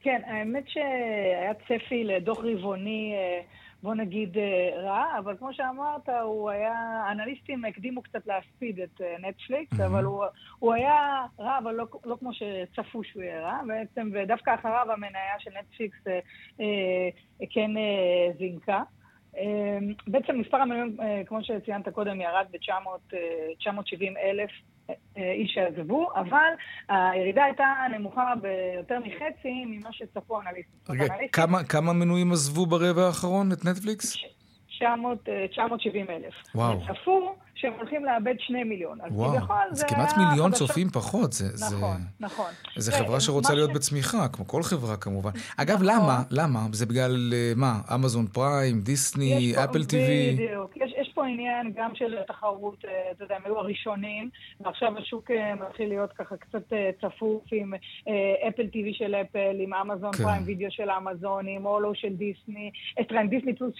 [0.00, 3.40] כן, האמת שהיה צפי לדוח רבעוני, אה,
[3.82, 9.16] בוא נגיד, אה, רע, אבל כמו שאמרת, הוא היה, אנליסטים הקדימו קצת להספיד את אה,
[9.28, 9.86] נטפליקס, mm-hmm.
[9.86, 10.24] אבל הוא,
[10.58, 15.38] הוא היה רע, אבל לא, לא כמו שצפו שהוא יהיה רע, בעצם, ודווקא אחריו המניה
[15.38, 16.18] של נטפליקס אה,
[16.60, 18.82] אה, כן אה, זינקה.
[20.06, 20.96] בעצם מספר המנויים,
[21.26, 24.50] כמו שציינת קודם, ירד ב-970 אלף
[25.16, 26.50] איש שעזבו, אבל
[26.88, 27.64] הירידה הייתה
[27.98, 30.74] נמוכה ביותר מחצי ממה שצפו אנליסטים.
[30.88, 34.16] רגע, כמה, כמה מנויים עזבו ברבע האחרון את נטפליקס?
[35.50, 36.34] 970 אלף.
[36.54, 36.80] וואו.
[36.80, 38.98] צפו שהם הולכים לאבד שני מיליון.
[39.00, 40.52] אז וואו, זה, זה כמעט מיליון.
[40.52, 41.32] צופים פחות.
[41.32, 42.04] זה, נכון, זה...
[42.20, 42.50] נכון.
[42.76, 43.74] זה חברה שרוצה להיות ש...
[43.74, 45.30] בצמיחה, כמו כל חברה כמובן.
[45.56, 45.86] אגב, נכון.
[45.86, 46.22] למה?
[46.30, 46.60] למה?
[46.72, 47.80] זה בגלל אה, מה?
[47.94, 50.32] אמזון פריים, דיסני, אפל טיווי?
[50.32, 50.76] בדיוק.
[50.76, 55.54] יש פה עניין גם של תחרות, אה, אתה יודע, הם היו הראשונים, ועכשיו השוק אה,
[55.54, 57.74] מתחיל להיות ככה קצת צפוף עם
[58.48, 60.22] אפל טיווי של אפל, עם אמזון כן.
[60.22, 62.70] פריים וידאו של אמזון, עם אולו של דיסני,
[63.10, 63.74] עם דיסני פלוס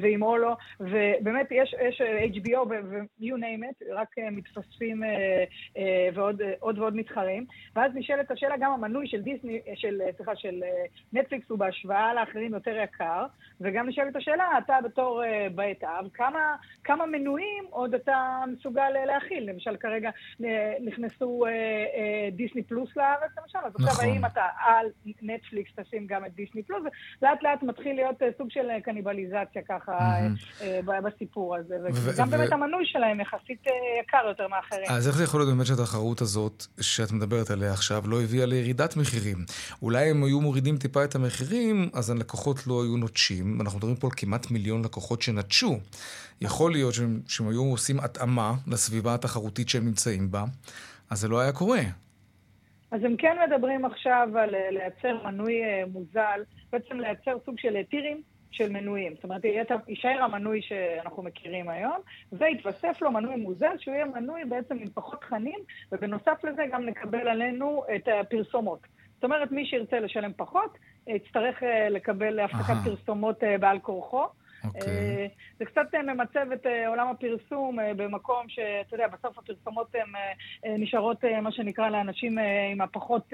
[0.00, 2.02] ועם אולו, ובאמת יש, יש
[2.34, 2.72] HBO
[3.20, 5.78] you name it, רק מתווספים uh,
[6.14, 7.46] ועוד עוד ועוד מתחרים.
[7.76, 10.62] ואז נשאלת השאלה, גם המנוי של דיסני, של, סליחה, של
[11.12, 13.26] נטפליקס הוא בהשוואה לאחרים יותר יקר,
[13.60, 15.22] וגם נשאלת השאלה, אתה בתור
[15.54, 19.50] בעת אב, כמה, כמה מנויים עוד אתה מסוגל uh, להכיל?
[19.50, 20.44] למשל, כרגע uh,
[20.84, 23.88] נכנסו uh, uh, דיסני פלוס לארץ, למשל, אז נכון.
[23.88, 24.86] עכשיו האם אתה על
[25.22, 26.82] נטפליקס תשים גם את דיסני פלוס,
[27.22, 30.62] ולאט לאט מתחיל להיות uh, סוג של קניבליזציה ככה mm-hmm.
[30.88, 34.86] uh, בסיפור הזה, וגם באמת המנוי שלהם יחסית אה, יקר יותר מאחרים.
[34.88, 38.96] אז איך זה יכול להיות באמת שהתחרות הזאת, שאת מדברת עליה עכשיו, לא הביאה לירידת
[38.96, 39.36] מחירים?
[39.82, 43.60] אולי הם היו מורידים טיפה את המחירים, אז הלקוחות לא היו נוטשים.
[43.60, 45.78] אנחנו מדברים פה על כמעט מיליון לקוחות שנטשו.
[46.42, 50.44] יכול להיות שהם, שהם היו עושים התאמה לסביבה התחרותית שהם נמצאים בה,
[51.10, 51.80] אז זה לא היה קורה.
[52.90, 56.40] אז הם כן מדברים עכשיו על אה, לייצר מנוי אה, מוזל,
[56.72, 59.14] בעצם לייצר סוג של טירים של מנויים.
[59.14, 59.42] זאת אומרת,
[59.88, 61.96] יישאר המנוי שאנחנו מכירים היום,
[62.32, 65.58] ויתווסף לו מנוי מוזל, שהוא יהיה מנוי בעצם עם פחות תכנים,
[65.92, 68.80] ובנוסף לזה גם נקבל עלינו את הפרסומות.
[69.14, 74.26] זאת אומרת, מי שירצה לשלם פחות, יצטרך אה, לקבל הפסקת פרסומות בעל כורחו.
[74.62, 74.66] Okay.
[74.66, 74.82] אוקיי.
[74.82, 75.26] אה,
[75.58, 80.12] זה קצת ממצב את עולם הפרסום במקום שאתה יודע, בסוף הפרסומות הן
[80.82, 82.38] נשארות, מה שנקרא, לאנשים
[82.72, 83.32] עם הפחות,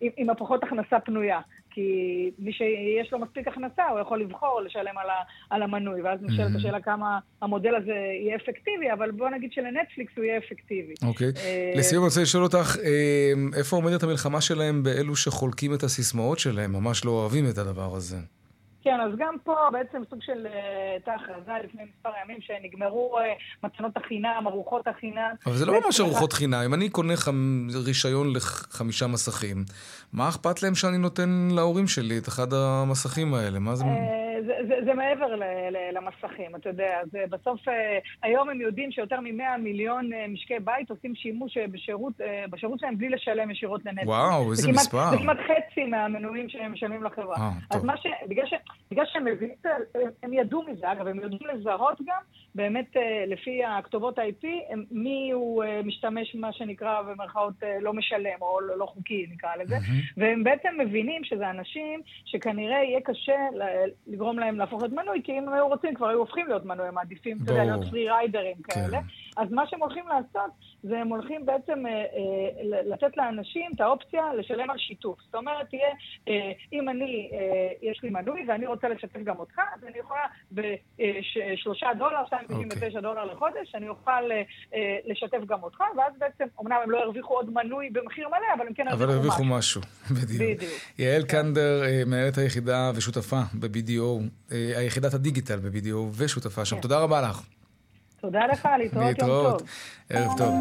[0.00, 1.40] עם הפחות הכנסה פנויה.
[1.74, 6.18] כי מי שיש לו מספיק הכנסה, הוא יכול לבחור לשלם על, ה, על המנוי, ואז
[6.22, 6.58] נשאלת mm-hmm.
[6.58, 10.94] השאלה כמה המודל הזה יהיה אפקטיבי, אבל בוא נגיד שלנטפליקס הוא יהיה אפקטיבי.
[11.02, 11.28] אוקיי.
[11.28, 11.38] Okay.
[11.38, 16.38] אה, לסיום אני רוצה לשאול אותך, אה, איפה עומדת המלחמה שלהם באלו שחולקים את הסיסמאות
[16.38, 18.16] שלהם, ממש לא אוהבים את הדבר הזה?
[18.82, 20.46] כן, אז גם פה בעצם סוג של
[20.92, 23.32] הייתה אה, הכרזה לפני מספר ימים שנגמרו אה,
[23.64, 25.34] מתנות החינם, ארוחות החינם.
[25.46, 26.62] אבל זה לא ממש ארוחות חינם.
[26.66, 27.12] אם אני קונה.
[27.86, 29.56] רישיון לחמישה מסכים,
[30.12, 33.58] מה אכפת להם שאני נותן להורים שלי את אחד המסכים האלה?
[33.58, 33.84] מה זה...
[33.84, 33.90] אה,
[34.46, 37.00] זה, זה, זה מעבר ל, ל, למסכים, אתה יודע.
[37.12, 37.60] זה בסוף,
[38.22, 42.12] היום הם יודעים שיותר מ-100 מיליון משקי בית עושים שימוש בשירות,
[42.50, 44.08] בשירות שלהם בלי לשלם ישירות לנטפליקס.
[44.08, 45.10] וואו, איזה כמעט, מספר.
[45.10, 47.36] זה כמעט חצי מהמנויים שהם משלמים לחברה.
[47.36, 47.86] 아, אז טוב.
[47.86, 48.06] מה ש...
[48.28, 48.54] בגלל ש...
[48.90, 49.54] בגלל שהם מבינים,
[50.22, 52.20] הם ידעו מזה, אגב, הם יודעים לזהות גם,
[52.54, 54.46] באמת אה, לפי הכתובות IP,
[54.90, 59.50] מי הוא אה, משתמש, מה שנקרא, במרכאות אה, לא משלם, או לא, לא חוקי, נקרא
[59.56, 60.14] לזה, mm-hmm.
[60.16, 63.36] והם בעצם מבינים שזה אנשים שכנראה יהיה קשה
[64.06, 66.88] לגרום להם להפוך להיות מנוי, כי אם הם היו רוצים, כבר היו הופכים להיות מנוי,
[66.88, 68.98] הם מעדיפים, אתה יודע, להיות פרי ריידרים כאלה.
[69.36, 70.50] אז מה שהם הולכים לעשות,
[70.82, 75.18] זה הם הולכים בעצם אה, אה, לתת לאנשים את האופציה לשלם על שיתוף.
[75.24, 75.88] זאת אומרת, תהיה,
[76.28, 80.20] אה, אם אני, אה, יש לי מנוי ואני רוצה לשתף גם אותך, אז אני יכולה
[80.52, 83.00] בשלושה דולר, 2.99 okay.
[83.00, 84.42] דולר לחודש, אני אוכל אה,
[84.74, 88.66] אה, לשתף גם אותך, ואז בעצם, אמנם הם לא ירוויחו עוד מנוי במחיר מלא, אבל
[88.66, 89.04] הם כן ירוויחו משהו.
[89.04, 89.80] אבל ירוויחו משהו,
[90.22, 90.58] בדיוק.
[90.58, 90.72] בדיוק.
[90.98, 91.22] יעל.
[91.32, 94.22] קנדר, אה, מנהלת היחידה ושותפה ב-BDO,
[94.52, 96.76] אה, היחידת הדיגיטל ב-BDO ושותפה שם.
[96.76, 96.82] כן.
[96.82, 97.42] תודה רבה לך.
[98.22, 99.62] תודה לך, להתראות יום טוב.
[100.10, 100.54] ערב טוב.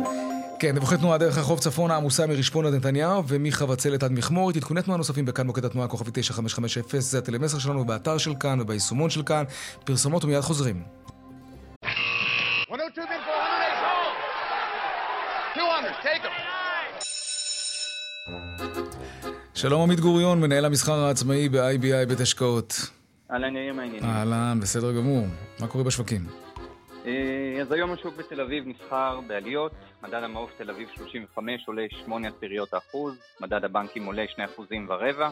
[0.60, 4.56] כן, דיווחי תנועה דרך רחוב צפונה עמוסה מרשפון עד נתניהו ומחבצלת עד מכמורת.
[4.56, 9.10] עדכוני תנועה נוספים בכאן מוקד התנועה כוכבי 9550 זה הטלמסר שלנו באתר של כאן וביישומון
[9.10, 9.44] של כאן.
[9.84, 10.84] פרסומות ומיד חוזרים.
[19.54, 22.90] שלום עמית גוריון, מנהל המסחר העצמאי ב-IBI בית השקעות.
[23.32, 24.04] אהלן, יאיר מעניין.
[24.04, 25.26] אהלן, בסדר גמור.
[25.60, 26.26] מה קורה בשווקים?
[27.62, 29.72] אה, אז היום השוק בתל אביב נסחר בעליות,
[30.04, 35.30] מדד המעוף תל אביב 35 עולה 8 עשיריות האחוז, מדד הבנקים עולה 2 אחוזים ורבע,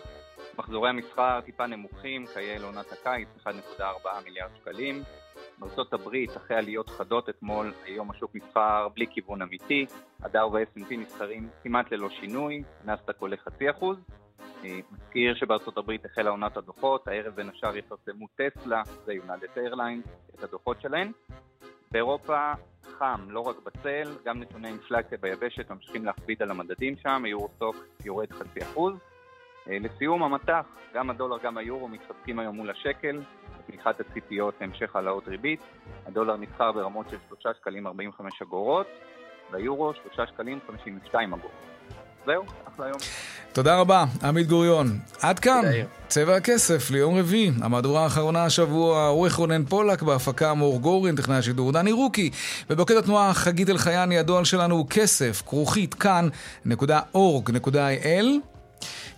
[0.57, 3.83] מחזורי המסחר טיפה נמוכים, כיאה לעונת הקיץ, 1.4
[4.25, 5.03] מיליארד שקלים.
[5.59, 9.85] בארצות הברית, אחרי עליות חדות אתמול, היום השוק נסחר בלי כיוון אמיתי,
[10.23, 13.97] הדאו ו-S&P נסחרים כמעט ללא שינוי, נסדק עולה חצי אחוז.
[14.91, 20.01] מזכיר שבארצות הברית החלה עונת הדוחות, הערב בין השאר יפרסמו טסלה ויונדד איירליין
[20.35, 21.11] את הדוחות שלהן.
[21.91, 22.51] באירופה
[22.83, 27.75] חם, לא רק בצל, גם נתוני אינפלציה ביבשת ממשיכים להכביד על המדדים שם, היורוסטוק
[28.05, 28.93] יורד חצי אחוז.
[29.69, 33.21] אה, לסיום המטח, גם הדולר גם היורו מתחזקים היום מול השקל,
[33.59, 35.59] בתמיכת הציפיות להמשך העלאות ריבית.
[36.05, 38.87] הדולר נסחר ברמות של 3 שקלים 45 אגורות,
[39.51, 41.78] והיורו 3 שקלים 52 אגורות.
[42.25, 42.43] זהו,
[42.75, 42.97] אחלה יום.
[43.53, 44.99] תודה רבה, עמית גוריון.
[45.21, 45.61] עד כאן,
[46.07, 51.71] צבע הכסף ליום רביעי, המהדורה האחרונה השבוע, עורך רונן פולק, בהפקה מור גורין, טכנאי השידור
[51.71, 52.29] דני רוקי,
[52.69, 57.15] ובוקד התנועה חגית אלחייני, הדואל שלנו הוא כסף, כרוכית כאן.org.il.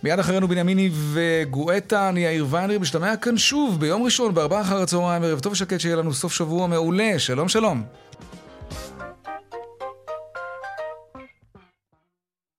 [0.02, 5.22] מיד אחרינו בנימיני וגואטה, אני יאיר ויינרי, משתמע כאן שוב ביום ראשון בארבעה אחר הצהריים,
[5.22, 7.82] ערב טוב שקט, שיהיה לנו סוף שבוע מעולה, שלום שלום.